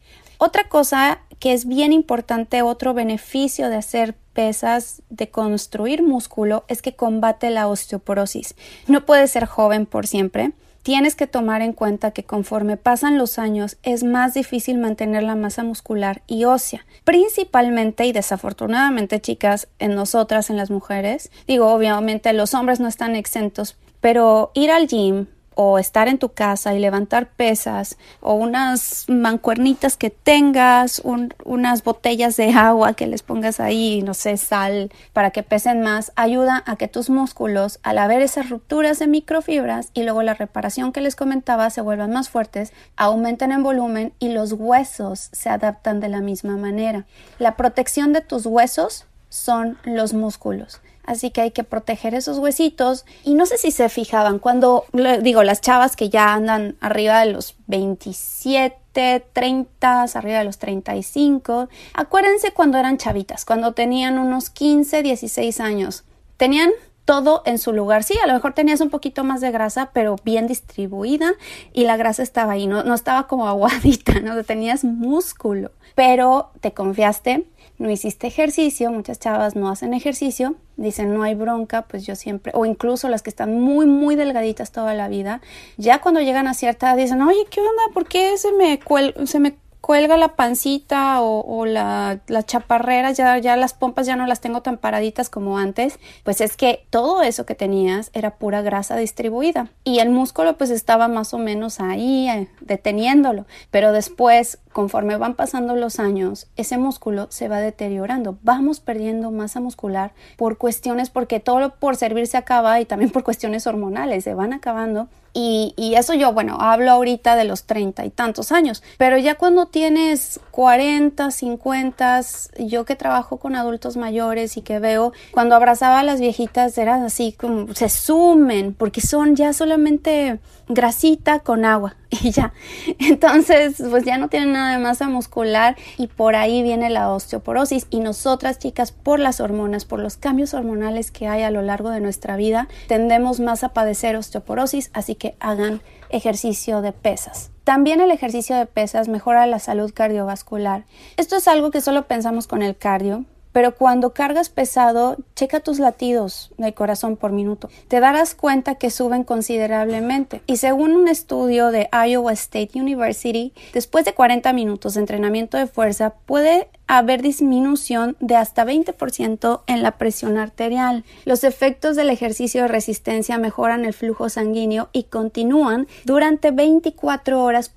Otra 0.45 0.65
cosa 0.69 1.21
que 1.39 1.53
es 1.53 1.69
bien 1.69 1.93
importante, 1.93 2.63
otro 2.63 2.95
beneficio 2.95 3.69
de 3.69 3.77
hacer 3.77 4.17
pesas, 4.33 5.01
de 5.09 5.31
construir 5.31 6.03
músculo, 6.03 6.65
es 6.67 6.83
que 6.83 6.97
combate 6.97 7.49
la 7.51 7.69
osteoporosis. 7.69 8.57
No 8.89 9.07
puedes 9.07 9.31
ser 9.31 9.47
joven 9.47 9.87
por 9.87 10.09
siempre. 10.09 10.51
Tienes 10.83 11.15
que 11.15 11.29
tomar 11.29 11.63
en 11.63 11.73
cuenta 11.73 12.11
que 12.11 12.25
conforme 12.25 12.77
pasan 12.77 13.19
los 13.19 13.39
años 13.39 13.77
es 13.85 14.03
más 14.03 14.35
difícil 14.35 14.79
mantener 14.79 15.23
la 15.23 15.37
masa 15.37 15.63
muscular 15.63 16.23
y 16.27 16.43
ósea. 16.45 16.85
Principalmente 17.05 18.05
y 18.07 18.11
desafortunadamente, 18.11 19.21
chicas, 19.21 19.69
en 19.79 19.95
nosotras, 19.95 20.51
en 20.51 20.57
las 20.57 20.73
mujeres, 20.73 21.31
digo, 21.47 21.73
obviamente 21.73 22.33
los 22.33 22.53
hombres 22.55 22.81
no 22.81 22.89
están 22.89 23.15
exentos, 23.15 23.77
pero 24.01 24.51
ir 24.55 24.73
al 24.73 24.89
gym, 24.89 25.29
o 25.55 25.79
estar 25.79 26.09
en 26.09 26.19
tu 26.19 26.31
casa 26.31 26.75
y 26.75 26.79
levantar 26.79 27.29
pesas 27.29 27.99
o 28.21 28.35
unas 28.35 29.07
mancuernitas 29.09 29.97
que 29.97 30.11
tengas, 30.11 31.03
unas 31.45 31.85
botellas 31.85 32.37
de 32.37 32.51
agua 32.53 32.95
que 32.95 33.07
les 33.07 33.23
pongas 33.23 33.61
ahí, 33.61 34.03
no 34.03 34.15
sé, 34.15 34.37
sal 34.37 34.91
para 35.13 35.31
que 35.31 35.43
pesen 35.43 35.83
más, 35.83 36.13
ayuda 36.17 36.63
a 36.67 36.77
que 36.77 36.89
tus 36.89 37.11
músculos, 37.11 37.79
al 37.83 37.99
haber 37.99 38.23
esas 38.23 38.51
rupturas 38.51 38.99
de 38.99 39.07
microfibras 39.07 39.91
y 39.95 40.03
luego 40.03 40.23
la 40.23 40.35
reparación 40.35 40.93
que 40.93 41.01
les 41.01 41.17
comentaba 41.17 41.71
se 41.71 41.81
vuelvan 41.81 42.13
más 42.13 42.29
fuertes, 42.29 42.73
aumenten 42.97 43.53
en 43.53 43.63
volumen 43.63 44.13
y 44.19 44.31
los 44.31 44.53
huesos 44.53 45.29
se 45.33 45.49
adaptan 45.49 46.01
de 46.01 46.09
la 46.09 46.21
misma 46.21 46.57
manera. 46.57 47.07
La 47.39 47.57
protección 47.57 48.13
de 48.13 48.21
tus 48.21 48.47
huesos 48.47 49.07
son 49.29 49.79
los 49.85 50.13
músculos 50.13 50.81
así 51.05 51.31
que 51.31 51.41
hay 51.41 51.51
que 51.51 51.65
proteger 51.65 52.15
esos 52.15 52.39
huesitos. 52.39 53.05
Y 53.25 53.35
no 53.35 53.47
sé 53.47 53.59
si 53.59 53.71
se 53.71 53.89
fijaban 53.89 54.39
cuando, 54.39 54.85
digo, 55.23 55.43
las 55.43 55.61
chavas 55.61 55.97
que 55.97 56.09
ya 56.09 56.33
andan 56.33 56.77
arriba 56.81 57.21
de 57.21 57.33
los 57.33 57.57
27, 57.67 59.25
30, 59.33 60.03
arriba 60.03 60.39
de 60.39 60.45
los 60.45 60.59
35, 60.59 61.69
acuérdense 61.95 62.53
cuando 62.53 62.79
eran 62.79 62.99
chavitas, 62.99 63.45
cuando 63.45 63.73
tenían 63.73 64.19
unos 64.19 64.51
15, 64.51 65.03
16 65.03 65.61
años. 65.61 66.05
Tenían 66.37 66.71
todo 67.05 67.43
en 67.47 67.59
su 67.59 67.73
lugar. 67.73 68.05
Sí, 68.05 68.15
a 68.23 68.27
lo 68.27 68.35
mejor 68.35 68.53
tenías 68.53 68.81
un 68.81 68.91
poquito 68.91 69.25
más 69.25 69.41
de 69.41 69.51
grasa, 69.51 69.91
pero 69.93 70.17
bien 70.25 70.47
distribuida 70.47 71.35
y 71.73 71.85
la 71.85 71.97
grasa 71.97 72.23
estaba 72.23 72.53
ahí, 72.53 72.67
no, 72.67 72.85
no 72.85 72.95
estaba 72.95 73.27
como 73.27 73.49
aguadita, 73.49 74.21
no 74.23 74.43
tenías 74.45 74.85
músculo, 74.85 75.73
pero 75.95 76.51
te 76.61 76.73
confiaste, 76.73 77.47
no 77.83 77.91
hiciste 77.91 78.29
ejercicio, 78.29 78.91
muchas 78.93 79.19
chavas 79.19 79.57
no 79.57 79.69
hacen 79.69 79.93
ejercicio, 79.93 80.55
dicen 80.77 81.13
no 81.13 81.25
hay 81.25 81.35
bronca, 81.35 81.83
pues 81.83 82.07
yo 82.07 82.15
siempre, 82.15 82.53
o 82.55 82.65
incluso 82.65 83.09
las 83.09 83.23
que 83.23 83.31
están 83.31 83.61
muy, 83.61 83.87
muy 83.87 84.15
delgaditas 84.15 84.71
toda 84.71 84.95
la 84.95 85.09
vida, 85.09 85.41
ya 85.77 86.01
cuando 86.01 86.21
llegan 86.21 86.47
a 86.47 86.55
cierta 86.55 86.91
edad 86.91 86.97
dicen, 86.97 87.21
oye, 87.23 87.45
¿qué 87.51 87.61
onda? 87.61 87.83
¿Por 87.93 88.07
qué 88.07 88.39
se 88.39 88.53
me, 88.53 88.79
se 89.27 89.41
me 89.41 89.57
cuelga 89.83 90.17
la 90.17 90.37
pancita 90.37 91.21
o, 91.21 91.67
la, 91.67 92.21
la, 92.29 92.43
chaparrera, 92.45 93.11
ya, 93.11 93.37
ya 93.39 93.57
las 93.57 93.75
pompas 93.75 94.07
ya 94.07 94.15
no 94.15 94.27
las 94.27 94.41
tengo 94.41 94.63
tan 94.63 94.79
paraditas 94.79 95.29
como 95.29 95.59
antes, 95.59 95.99
pues 96.23 96.41
es 96.41 96.57
que 96.57 96.87
todo 96.89 97.23
eso 97.23 97.45
que 97.45 97.57
tenías 97.57 98.11
era 98.15 98.37
pura 98.37 98.63
grasa 98.63 98.97
distribuida 98.97 99.71
y 99.85 99.99
el 99.99 100.11
músculo 100.11 100.57
pues 100.57 100.71
estaba 100.71 101.09
más 101.09 101.35
o 101.35 101.39
menos 101.39 101.81
ahí 101.81 102.29
eh, 102.29 102.49
deteniéndolo, 102.61 103.45
pero 103.73 103.93
después 103.93 104.61
conforme 104.73 105.17
van 105.17 105.35
pasando 105.35 105.75
los 105.75 105.99
años, 105.99 106.47
ese 106.57 106.79
músculo 106.79 107.27
se 107.31 107.49
va 107.49 107.59
deteriorando, 107.59 108.39
vamos 108.43 108.79
perdiendo 108.79 109.33
masa 109.33 109.61
muscular 109.61 110.13
por 110.37 110.59
cuestiones, 110.59 111.11
porque 111.11 111.41
todo 111.41 111.75
por 111.75 111.97
servir 111.97 112.29
se 112.29 112.37
acaba 112.37 112.81
y 112.81 112.85
también 112.85 113.11
por 113.11 113.25
cuestiones 113.25 113.67
hormonales, 113.67 114.23
se 114.25 114.35
van 114.35 114.53
acabando 114.53 115.09
y, 115.35 115.75
y, 115.77 115.95
eso 115.95 116.15
yo, 116.15 116.33
bueno, 116.33 116.59
hablo 116.61 116.91
ahorita 116.91 117.37
de 117.37 117.45
los 117.45 117.65
treinta 117.65 118.05
y 118.05 118.11
tantos 118.11 118.53
años, 118.53 118.83
pero 118.99 119.17
ya 119.17 119.37
cuando 119.37 119.67
tienes 119.67 120.41
cuarenta, 120.51 121.31
cincuentas, 121.31 122.51
yo 122.59 122.85
que 122.85 122.97
trabajo 122.97 123.39
con 123.39 123.57
adultos 123.57 123.97
mayores 123.97 124.57
y 124.57 124.63
que 124.63 124.79
veo 124.79 125.13
cuando 125.31 125.55
abrazaba 125.55 126.01
a 126.01 126.03
las 126.03 126.21
viejitas 126.21 126.77
eran 126.77 127.03
así 127.03 127.33
como 127.33 127.75
se 127.75 127.89
sumen 127.89 128.75
porque 128.75 129.01
son 129.01 129.35
ya 129.37 129.53
solamente 129.53 130.39
grasita 130.69 131.41
con 131.41 131.65
agua 131.65 131.97
y 132.23 132.31
ya. 132.31 132.53
Entonces, 132.99 133.83
pues 133.91 134.05
ya 134.05 134.19
no 134.19 134.29
tienen 134.29 134.53
nada 134.53 134.73
de 134.73 134.83
masa 134.83 135.09
muscular 135.09 135.77
y 135.97 136.09
por 136.09 136.37
ahí 136.37 136.63
viene 136.63 136.91
la 136.91 137.11
osteoporosis 137.11 137.87
y 137.91 138.01
nosotras 138.01 138.59
chicas 138.59 138.93
por 138.93 139.19
las 139.19 139.41
hormonas, 139.41 139.85
por 139.85 140.01
los 140.01 140.17
cambios 140.17 140.53
hormonales 140.53 141.11
que 141.11 141.27
hay 141.27 141.43
a 141.43 141.51
lo 141.51 141.63
largo 141.63 141.91
de 141.91 142.01
nuestra 142.01 142.37
vida, 142.37 142.69
tendemos 142.87 143.41
más 143.41 143.65
a 143.65 143.71
padecer 143.71 144.17
osteoporosis, 144.17 144.91
así 144.93 145.15
que 145.15 145.37
hagan 145.41 145.81
ejercicio 146.11 146.83
de 146.83 146.93
pesas. 146.93 147.51
También 147.65 148.01
el 148.01 148.11
ejercicio 148.11 148.57
de 148.57 148.67
pesas 148.67 149.09
mejora 149.09 149.47
la 149.47 149.59
salud 149.59 149.93
cardiovascular. 149.95 150.85
Esto 151.17 151.37
es 151.37 151.49
algo 151.49 151.71
que 151.71 151.81
solo 151.81 152.07
pensamos 152.07 152.47
con 152.47 152.63
el 152.63 152.77
cardio, 152.77 153.25
pero 153.53 153.75
cuando 153.75 154.13
cargas 154.15 154.49
pesado, 154.49 155.17
checa 155.35 155.61
tus 155.61 155.79
latidos 155.79 156.51
del 156.59 156.75
corazón 156.75 157.17
por 157.17 157.33
minuto. 157.33 157.69
Te 157.89 158.01
darás 158.01 158.35
cuenta 158.35 158.77
que 158.77 158.91
suben 158.91 159.25
considerablemente. 159.25 160.43
Y 160.47 160.57
según 160.57 160.93
un 160.93 161.09
estudio 161.09 161.71
de 161.71 161.89
Iowa 161.93 162.33
State 162.33 162.71
University, 162.75 163.53
después 163.73 164.05
de 164.05 164.15
40 164.15 164.53
minutos 164.53 164.95
de 164.95 165.01
entrenamiento 165.01 165.57
de 165.57 165.67
fuerza, 165.67 166.15
puede 166.27 166.69
haber 166.87 167.23
disminución 167.23 168.17
de 168.21 168.37
hasta 168.37 168.65
20% 168.65 169.63
en 169.67 169.83
la 169.83 169.93
presión 169.93 170.37
arterial. 170.37 171.05
Los 171.25 171.45
efectos 171.45 171.97
del 171.97 172.11
ejercicio 172.11 172.63
de 172.63 172.69
resistencia 172.69 173.39
mejoran 173.39 173.85
el 173.85 173.95
flujo 173.95 174.29
sanguíneo 174.29 174.89
y 174.93 175.05
continúan 175.05 175.87
durante 176.05 176.51
24 176.51 177.43
horas 177.43 177.71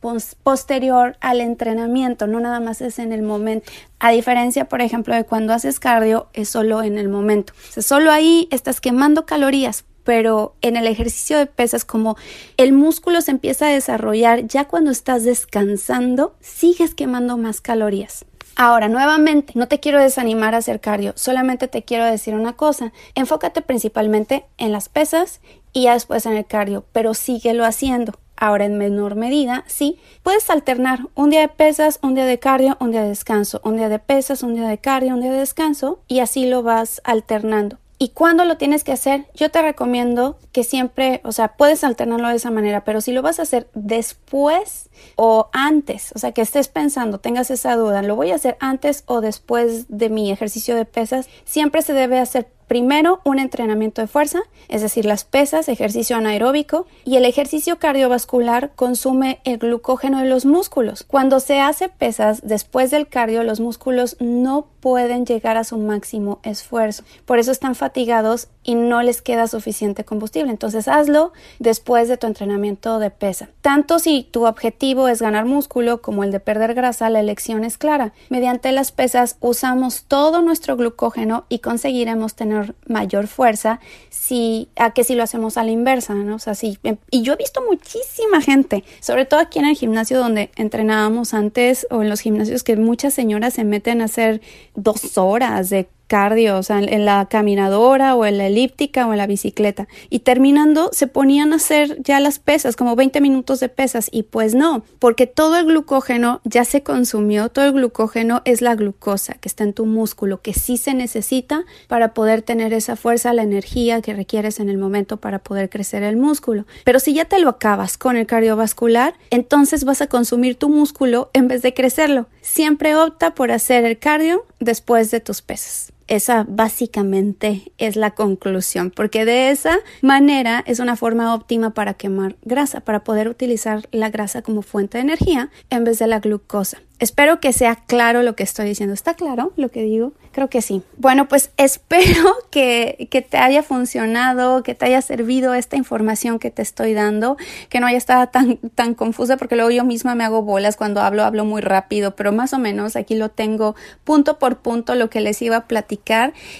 posterior 0.43 1.17
al 1.21 1.41
entrenamiento, 1.41 2.27
no 2.27 2.39
nada 2.39 2.59
más 2.59 2.81
es 2.81 2.99
en 2.99 3.13
el 3.13 3.21
momento. 3.21 3.71
A 3.99 4.11
diferencia, 4.11 4.65
por 4.65 4.81
ejemplo, 4.81 5.15
de 5.15 5.23
cuando 5.23 5.53
haces 5.53 5.79
cardio, 5.79 6.27
es 6.33 6.49
solo 6.49 6.83
en 6.83 6.97
el 6.97 7.07
momento. 7.07 7.53
O 7.77 7.81
solo 7.81 8.11
ahí 8.11 8.47
estás 8.51 8.81
quemando 8.81 9.25
calorías, 9.25 9.85
pero 10.03 10.55
en 10.61 10.77
el 10.77 10.87
ejercicio 10.87 11.37
de 11.37 11.47
pesas 11.47 11.83
como 11.83 12.15
el 12.57 12.73
músculo 12.73 13.21
se 13.21 13.31
empieza 13.31 13.67
a 13.67 13.71
desarrollar 13.71 14.45
ya 14.45 14.65
cuando 14.65 14.91
estás 14.91 15.23
descansando, 15.23 16.35
sigues 16.39 16.93
quemando 16.93 17.37
más 17.37 17.61
calorías. 17.61 18.25
Ahora, 18.57 18.87
nuevamente, 18.87 19.51
no 19.55 19.67
te 19.67 19.81
quiero 19.81 19.99
desanimar 19.99 20.55
a 20.55 20.59
hacer 20.59 20.79
cardio, 20.79 21.11
solamente 21.17 21.67
te 21.67 21.83
quiero 21.83 22.05
decir 22.05 22.33
una 22.35 22.53
cosa, 22.53 22.93
enfócate 23.13 23.61
principalmente 23.61 24.45
en 24.57 24.71
las 24.71 24.87
pesas 24.87 25.41
y 25.73 25.83
ya 25.83 25.93
después 25.93 26.25
en 26.25 26.37
el 26.37 26.45
cardio, 26.45 26.85
pero 26.93 27.13
síguelo 27.13 27.65
haciendo. 27.65 28.13
Ahora 28.37 28.65
en 28.65 28.77
menor 28.77 29.15
medida, 29.15 29.65
sí, 29.67 29.97
puedes 30.23 30.49
alternar 30.49 30.99
un 31.15 31.31
día 31.31 31.41
de 31.41 31.49
pesas, 31.49 31.99
un 32.01 32.15
día 32.15 32.25
de 32.25 32.39
cardio, 32.39 32.77
un 32.79 32.91
día 32.91 33.01
de 33.01 33.09
descanso, 33.09 33.59
un 33.63 33.75
día 33.75 33.89
de 33.89 33.99
pesas, 33.99 34.41
un 34.41 34.55
día 34.55 34.67
de 34.67 34.77
cardio, 34.77 35.13
un 35.13 35.21
día 35.21 35.31
de 35.31 35.39
descanso 35.39 35.99
y 36.07 36.19
así 36.19 36.45
lo 36.45 36.63
vas 36.63 37.01
alternando. 37.03 37.77
¿Y 37.97 38.09
cuándo 38.09 38.43
lo 38.43 38.57
tienes 38.57 38.83
que 38.83 38.91
hacer? 38.91 39.25
Yo 39.35 39.49
te 39.51 39.61
recomiendo 39.61 40.37
que 40.51 40.65
siempre, 40.65 41.21
o 41.23 41.31
sea, 41.31 41.55
puedes 41.55 41.83
alternarlo 41.83 42.27
de 42.27 42.35
esa 42.35 42.51
manera, 42.51 42.83
pero 42.83 42.99
si 42.99 43.13
lo 43.13 43.21
vas 43.21 43.39
a 43.39 43.43
hacer 43.43 43.69
después 43.73 44.89
o 45.15 45.49
antes, 45.53 46.11
o 46.13 46.19
sea, 46.19 46.33
que 46.33 46.41
estés 46.41 46.67
pensando, 46.67 47.19
tengas 47.19 47.51
esa 47.51 47.75
duda, 47.77 48.01
¿lo 48.01 48.17
voy 48.17 48.31
a 48.31 48.35
hacer 48.35 48.57
antes 48.59 49.03
o 49.05 49.21
después 49.21 49.85
de 49.87 50.09
mi 50.09 50.29
ejercicio 50.29 50.75
de 50.75 50.83
pesas? 50.83 51.29
Siempre 51.45 51.81
se 51.81 51.93
debe 51.93 52.19
hacer 52.19 52.47
Primero, 52.67 53.21
un 53.23 53.39
entrenamiento 53.39 54.01
de 54.01 54.07
fuerza, 54.07 54.41
es 54.67 54.81
decir, 54.81 55.05
las 55.05 55.23
pesas, 55.23 55.69
ejercicio 55.69 56.15
anaeróbico, 56.15 56.87
y 57.03 57.17
el 57.17 57.25
ejercicio 57.25 57.77
cardiovascular 57.77 58.71
consume 58.75 59.39
el 59.43 59.59
glucógeno 59.59 60.19
de 60.19 60.29
los 60.29 60.45
músculos. 60.45 61.03
Cuando 61.03 61.39
se 61.39 61.59
hace 61.59 61.89
pesas 61.89 62.41
después 62.43 62.91
del 62.91 63.07
cardio, 63.07 63.43
los 63.43 63.59
músculos 63.59 64.17
no 64.19 64.67
pueden 64.79 65.25
llegar 65.25 65.57
a 65.57 65.63
su 65.63 65.77
máximo 65.77 66.39
esfuerzo. 66.43 67.03
Por 67.25 67.39
eso 67.39 67.51
están 67.51 67.75
fatigados 67.75 68.49
y 68.65 68.75
no 68.75 69.03
les 69.03 69.21
queda 69.21 69.47
suficiente 69.47 70.03
combustible. 70.03 70.51
Entonces 70.51 70.87
hazlo 70.87 71.31
después 71.59 72.09
de 72.09 72.17
tu 72.17 72.27
entrenamiento 72.27 72.99
de 72.99 73.11
pesa. 73.11 73.49
Tanto 73.61 73.99
si 73.99 74.27
tu 74.29 74.45
objetivo 74.45 75.07
es 75.07 75.21
ganar 75.21 75.45
músculo 75.45 76.01
como 76.01 76.23
el 76.23 76.31
de 76.31 76.39
perder 76.39 76.73
grasa, 76.73 77.09
la 77.09 77.19
elección 77.19 77.63
es 77.63 77.77
clara. 77.77 78.13
Mediante 78.29 78.71
las 78.71 78.91
pesas 78.91 79.37
usamos 79.39 80.05
todo 80.07 80.41
nuestro 80.41 80.75
glucógeno 80.75 81.45
y 81.47 81.59
conseguiremos 81.59 82.35
tener 82.35 82.75
mayor 82.87 83.27
fuerza 83.27 83.79
si, 84.09 84.69
a 84.75 84.91
que 84.91 85.03
si 85.03 85.13
lo 85.13 85.23
hacemos 85.23 85.57
a 85.57 85.63
la 85.63 85.71
inversa, 85.71 86.15
¿no? 86.15 86.35
O 86.35 86.39
sea, 86.39 86.53
em, 86.83 86.97
y 87.11 87.21
yo 87.21 87.33
he 87.33 87.37
visto 87.37 87.61
muchísima 87.61 88.41
gente, 88.41 88.83
sobre 88.99 89.25
todo 89.25 89.39
aquí 89.39 89.59
en 89.59 89.65
el 89.65 89.75
gimnasio 89.75 90.17
donde 90.17 90.49
entrenábamos 90.55 91.35
antes 91.35 91.85
o 91.91 92.01
en 92.01 92.09
los 92.09 92.21
gimnasios 92.21 92.63
que 92.63 92.75
muchas 92.75 93.13
señoras 93.13 93.53
se 93.53 93.63
meten 93.63 94.01
a 94.01 94.05
hacer 94.05 94.41
dos 94.73 95.17
horas 95.19 95.69
de 95.69 95.87
cardio, 96.07 96.57
o 96.57 96.63
sea, 96.63 96.79
en 96.79 97.05
la 97.05 97.25
caminadora 97.25 98.15
o 98.15 98.25
en 98.25 98.37
la 98.37 98.47
elíptica 98.47 99.07
o 99.07 99.11
en 99.11 99.17
la 99.17 99.27
bicicleta. 99.27 99.87
Y 100.09 100.19
terminando 100.19 100.89
se 100.93 101.07
ponían 101.07 101.53
a 101.53 101.57
hacer 101.57 102.01
ya 102.01 102.19
las 102.19 102.39
pesas, 102.39 102.75
como 102.75 102.95
20 102.95 103.21
minutos 103.21 103.59
de 103.59 103.69
pesas, 103.69 104.09
y 104.11 104.23
pues 104.23 104.55
no, 104.55 104.83
porque 104.99 105.27
todo 105.27 105.57
el 105.57 105.65
glucógeno 105.65 106.41
ya 106.43 106.65
se 106.65 106.83
consumió, 106.83 107.49
todo 107.49 107.65
el 107.65 107.73
glucógeno 107.73 108.41
es 108.45 108.61
la 108.61 108.75
glucosa 108.75 109.33
que 109.33 109.47
está 109.47 109.63
en 109.63 109.73
tu 109.73 109.85
músculo, 109.85 110.41
que 110.41 110.53
sí 110.53 110.77
se 110.77 110.93
necesita 110.93 111.65
para 111.87 112.13
poder 112.13 112.41
tener 112.41 112.73
esa 112.73 112.95
fuerza, 112.95 113.33
la 113.33 113.43
energía 113.43 114.01
que 114.01 114.13
requieres 114.13 114.59
en 114.59 114.69
el 114.69 114.77
momento 114.77 115.17
para 115.17 115.39
poder 115.39 115.69
crecer 115.69 116.03
el 116.03 116.17
músculo. 116.17 116.65
Pero 116.83 116.99
si 116.99 117.13
ya 117.13 117.25
te 117.25 117.39
lo 117.39 117.49
acabas 117.49 117.97
con 117.97 118.17
el 118.17 118.27
cardiovascular, 118.27 119.15
entonces 119.29 119.83
vas 119.83 120.01
a 120.01 120.07
consumir 120.07 120.55
tu 120.55 120.69
músculo 120.69 121.29
en 121.33 121.47
vez 121.47 121.61
de 121.61 121.73
crecerlo. 121.73 122.27
Siempre 122.41 122.95
opta 122.95 123.33
por 123.33 123.51
hacer 123.51 123.85
el 123.85 123.97
cardio 123.97 124.45
después 124.59 125.11
de 125.11 125.19
tus 125.19 125.41
pesas. 125.41 125.94
Esa 126.07 126.45
básicamente 126.47 127.71
es 127.77 127.95
la 127.95 128.11
conclusión, 128.11 128.91
porque 128.91 129.25
de 129.25 129.49
esa 129.49 129.79
manera 130.01 130.63
es 130.67 130.79
una 130.79 130.95
forma 130.95 131.33
óptima 131.33 131.73
para 131.73 131.95
quemar 131.95 132.35
grasa, 132.43 132.81
para 132.81 133.03
poder 133.03 133.27
utilizar 133.27 133.87
la 133.91 134.09
grasa 134.09 134.41
como 134.43 134.61
fuente 134.61 134.97
de 134.97 135.03
energía 135.03 135.49
en 135.69 135.83
vez 135.83 135.97
de 135.97 136.07
la 136.07 136.19
glucosa. 136.19 136.77
Espero 136.97 137.41
que 137.41 137.51
sea 137.51 137.75
claro 137.75 138.23
lo 138.23 138.37
que 138.37 138.43
estoy 138.43 138.67
diciendo. 138.67 138.93
¿Está 138.93 139.15
claro 139.15 139.51
lo 139.57 139.69
que 139.69 139.83
digo? 139.83 140.13
Creo 140.31 140.49
que 140.49 140.61
sí. 140.61 140.81
Bueno, 140.97 141.27
pues 141.27 141.51
espero 141.57 142.35
que, 142.51 143.09
que, 143.11 143.21
te 143.21 143.37
haya 143.37 143.63
funcionado, 143.63 144.63
que 144.63 144.75
te 144.75 144.85
haya 144.85 145.01
servido 145.01 145.53
esta 145.53 145.75
información 145.75 146.39
que 146.39 146.51
te 146.51 146.61
estoy 146.61 146.93
dando, 146.93 147.35
que 147.67 147.81
no 147.81 147.87
haya 147.87 147.97
estado 147.97 148.27
tan, 148.27 148.57
tan 148.75 148.93
confusa, 148.93 149.35
porque 149.35 149.55
luego 149.55 149.71
yo 149.71 149.83
misma 149.83 150.15
me 150.15 150.23
hago 150.23 150.41
bolas 150.41 150.77
cuando 150.77 151.01
hablo, 151.01 151.23
hablo 151.23 151.43
muy 151.43 151.61
rápido, 151.61 152.15
pero 152.15 152.31
más 152.31 152.53
o 152.53 152.59
menos 152.59 152.95
aquí 152.95 153.15
lo 153.15 153.29
tengo 153.29 153.75
punto 154.05 154.39
por 154.39 154.59
punto 154.59 154.95
lo 154.95 155.09
que 155.09 155.19
les 155.19 155.41
iba 155.41 155.57
a 155.57 155.67
platicar. 155.67 155.94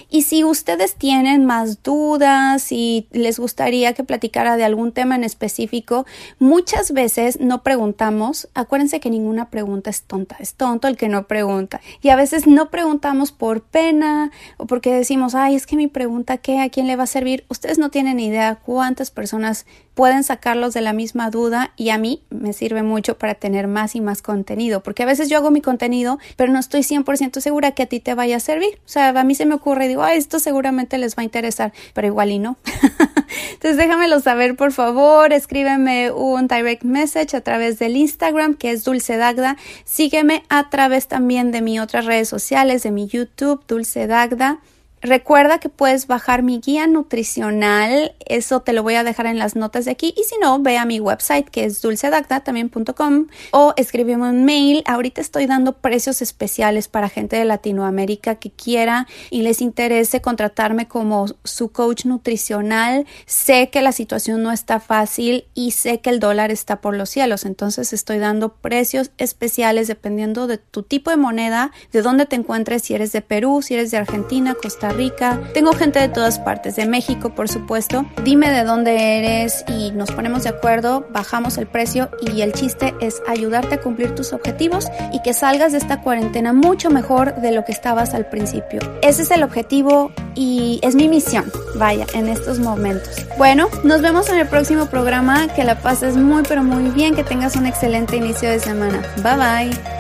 Y 0.10 0.24
si 0.24 0.44
ustedes 0.44 0.96
tienen 0.96 1.46
más 1.46 1.84
dudas, 1.84 2.72
y 2.72 3.08
les 3.12 3.40
gustaría 3.40 3.94
que 3.94 4.04
platicara 4.04 4.58
de 4.58 4.64
algún 4.64 4.92
tema 4.92 5.16
en 5.16 5.24
específico, 5.24 6.06
muchas 6.40 6.92
veces 6.92 7.40
no 7.40 7.64
preguntamos. 7.64 8.48
Acuérdense 8.54 9.00
que 9.00 9.10
ninguna 9.10 9.50
pregunta 9.50 9.90
es 9.90 10.04
tonta 10.04 10.38
es 10.40 10.56
tonto 10.56 10.88
el 10.88 10.98
que 10.98 11.10
no 11.10 11.28
pregunta. 11.28 11.82
Y 12.02 12.10
a 12.10 12.16
veces 12.16 12.48
no 12.48 12.70
preguntamos 12.70 13.32
por 13.32 13.62
pena 13.62 14.32
o 14.58 14.66
porque 14.66 14.94
decimos, 14.94 15.36
ay, 15.36 15.56
es 15.56 15.66
que 15.66 15.76
mi 15.76 15.88
pregunta, 15.88 16.38
¿qué? 16.38 16.60
¿A 16.60 16.70
quién 16.70 16.88
le 16.88 16.96
va 16.96 17.04
a 17.04 17.08
servir? 17.08 17.46
Ustedes 17.50 17.78
no 17.78 17.90
tienen 17.90 18.20
idea 18.20 18.56
cuántas 18.56 19.12
personas 19.12 19.66
pueden 19.96 20.24
sacarlos 20.24 20.74
de 20.74 20.82
la 20.82 20.94
misma 20.94 21.32
duda 21.32 21.72
y 21.76 21.90
a 21.90 21.98
mí 21.98 22.22
me 22.30 22.54
sirve 22.54 22.84
mucho 22.84 23.18
para 23.18 23.34
tener 23.34 23.68
más 23.68 23.96
y 23.96 24.02
más 24.02 24.22
contenido, 24.22 24.84
porque 24.84 25.04
a 25.04 25.06
veces 25.08 25.30
yo 25.30 25.38
hago 25.38 25.50
mi 25.50 25.62
contenido, 25.62 26.20
pero 26.36 26.52
no 26.52 26.60
estoy 26.60 26.82
100% 26.82 27.40
segura 27.40 27.72
que 27.72 27.84
a 27.84 27.86
ti 27.88 28.00
te 28.00 28.14
vaya 28.14 28.38
a 28.38 28.40
servir. 28.40 28.80
O 28.86 28.90
sea, 28.90 29.10
a 29.10 29.24
mí 29.24 29.34
se 29.34 29.46
me 29.46 29.56
ocurre 29.56 29.86
y 29.86 29.88
digo, 29.88 30.06
esto 30.06 30.40
seguramente 30.40 30.98
les 30.98 31.16
va 31.16 31.22
a 31.22 31.24
interesar, 31.24 31.74
pero 31.94 32.08
igual 32.08 32.30
y 32.32 32.40
no. 32.40 32.58
Entonces 33.54 33.78
déjamelo 33.78 34.20
saber, 34.20 34.56
por 34.56 34.74
favor, 34.74 35.34
escríbeme 35.34 36.12
un 36.12 36.48
direct 36.48 36.84
message 36.84 37.36
a 37.36 37.42
través 37.42 37.80
del 37.80 37.96
Instagram, 37.96 38.56
que 38.56 38.72
es 38.72 38.84
Dulce 38.84 39.18
Dagda. 39.18 39.58
Sígueme 39.86 40.44
a 40.50 40.70
través 40.70 41.08
también 41.08 41.52
de 41.52 41.62
mis 41.62 41.80
otras 41.80 42.06
redes 42.06 42.28
sociales, 42.28 42.84
de 42.84 42.92
mi 42.92 43.08
YouTube, 43.08 43.64
Dulce 43.68 44.08
Dagda. 44.08 44.60
Recuerda 45.06 45.60
que 45.60 45.70
puedes 45.70 46.08
bajar 46.08 46.42
mi 46.42 46.60
guía 46.60 46.88
nutricional, 46.88 48.16
eso 48.26 48.62
te 48.62 48.74
lo 48.74 48.82
voy 48.82 48.96
a 48.96 49.04
dejar 49.04 49.28
en 49.28 49.38
las 49.38 49.56
notas 49.56 49.86
de 49.86 49.92
aquí 49.92 50.16
y 50.18 50.24
si 50.24 50.36
no, 50.42 50.60
ve 50.60 50.80
a 50.80 50.86
mi 50.86 51.00
website 51.00 51.48
que 51.48 51.64
es 51.64 51.80
dulcedacta.com 51.84 53.28
o 53.52 53.74
escríbeme 53.78 54.28
un 54.28 54.46
mail. 54.46 54.82
Ahorita 54.88 55.22
estoy 55.22 55.46
dando 55.46 55.74
precios 55.74 56.24
especiales 56.24 56.88
para 56.88 57.10
gente 57.10 57.36
de 57.36 57.46
Latinoamérica 57.46 58.36
que 58.36 58.50
quiera 58.50 59.06
y 59.30 59.44
les 59.44 59.62
interese 59.62 60.22
contratarme 60.22 60.88
como 60.88 61.28
su 61.44 61.72
coach 61.72 62.06
nutricional. 62.06 63.06
Sé 63.28 63.70
que 63.70 63.84
la 63.84 63.92
situación 63.92 64.42
no 64.42 64.52
está 64.52 64.80
fácil 64.80 65.46
y 65.54 65.70
sé 65.70 66.02
que 66.02 66.10
el 66.10 66.20
dólar 66.20 66.50
está 66.50 66.82
por 66.82 66.96
los 66.96 67.12
cielos, 67.12 67.46
entonces 67.46 67.94
estoy 67.94 68.18
dando 68.18 68.56
precios 68.56 69.12
especiales 69.20 69.88
dependiendo 69.88 70.48
de 70.48 70.58
tu 70.58 70.82
tipo 70.82 71.12
de 71.12 71.18
moneda, 71.18 71.72
de 71.92 72.02
dónde 72.02 72.26
te 72.26 72.38
encuentres, 72.38 72.82
si 72.82 72.96
eres 72.96 73.12
de 73.12 73.22
Perú, 73.22 73.62
si 73.62 73.76
eres 73.76 73.92
de 73.92 73.98
Argentina, 73.98 74.56
Costa 74.60 74.95
Rica. 74.96 75.40
Tengo 75.54 75.74
gente 75.74 76.00
de 76.00 76.10
todas 76.10 76.40
partes, 76.40 76.76
de 76.76 76.86
México, 76.86 77.34
por 77.36 77.50
supuesto. 77.50 78.06
Dime 78.24 78.52
de 78.52 78.64
dónde 78.64 79.20
eres 79.20 79.64
y 79.68 79.92
nos 79.92 80.12
ponemos 80.12 80.44
de 80.44 80.50
acuerdo, 80.50 81.06
bajamos 81.10 81.58
el 81.58 81.68
precio 81.68 82.10
y 82.22 82.42
el 82.42 82.54
chiste 82.54 82.94
es 83.02 83.22
ayudarte 83.28 83.76
a 83.76 83.82
cumplir 83.82 84.16
tus 84.16 84.34
objetivos 84.34 84.88
y 85.14 85.22
que 85.22 85.34
salgas 85.34 85.72
de 85.72 85.78
esta 85.78 86.02
cuarentena 86.02 86.54
mucho 86.54 86.90
mejor 86.90 87.36
de 87.36 87.52
lo 87.52 87.66
que 87.66 87.72
estabas 87.72 88.14
al 88.14 88.28
principio. 88.30 88.80
Ese 89.02 89.24
es 89.24 89.32
el 89.32 89.44
objetivo 89.44 90.12
y 90.36 90.80
es 90.84 90.96
mi 90.96 91.08
misión, 91.08 91.52
vaya, 91.76 92.06
en 92.14 92.28
estos 92.28 92.60
momentos. 92.60 93.26
Bueno, 93.38 93.68
nos 93.84 94.02
vemos 94.02 94.30
en 94.30 94.40
el 94.40 94.48
próximo 94.48 94.88
programa. 94.88 95.48
Que 95.56 95.64
la 95.64 95.76
pases 95.76 96.18
muy 96.18 96.44
pero 96.48 96.64
muy 96.64 96.90
bien, 96.92 97.16
que 97.16 97.24
tengas 97.24 97.56
un 97.56 97.66
excelente 97.66 98.18
inicio 98.18 98.50
de 98.50 98.60
semana. 98.60 99.02
Bye 99.24 99.36
bye. 99.36 99.95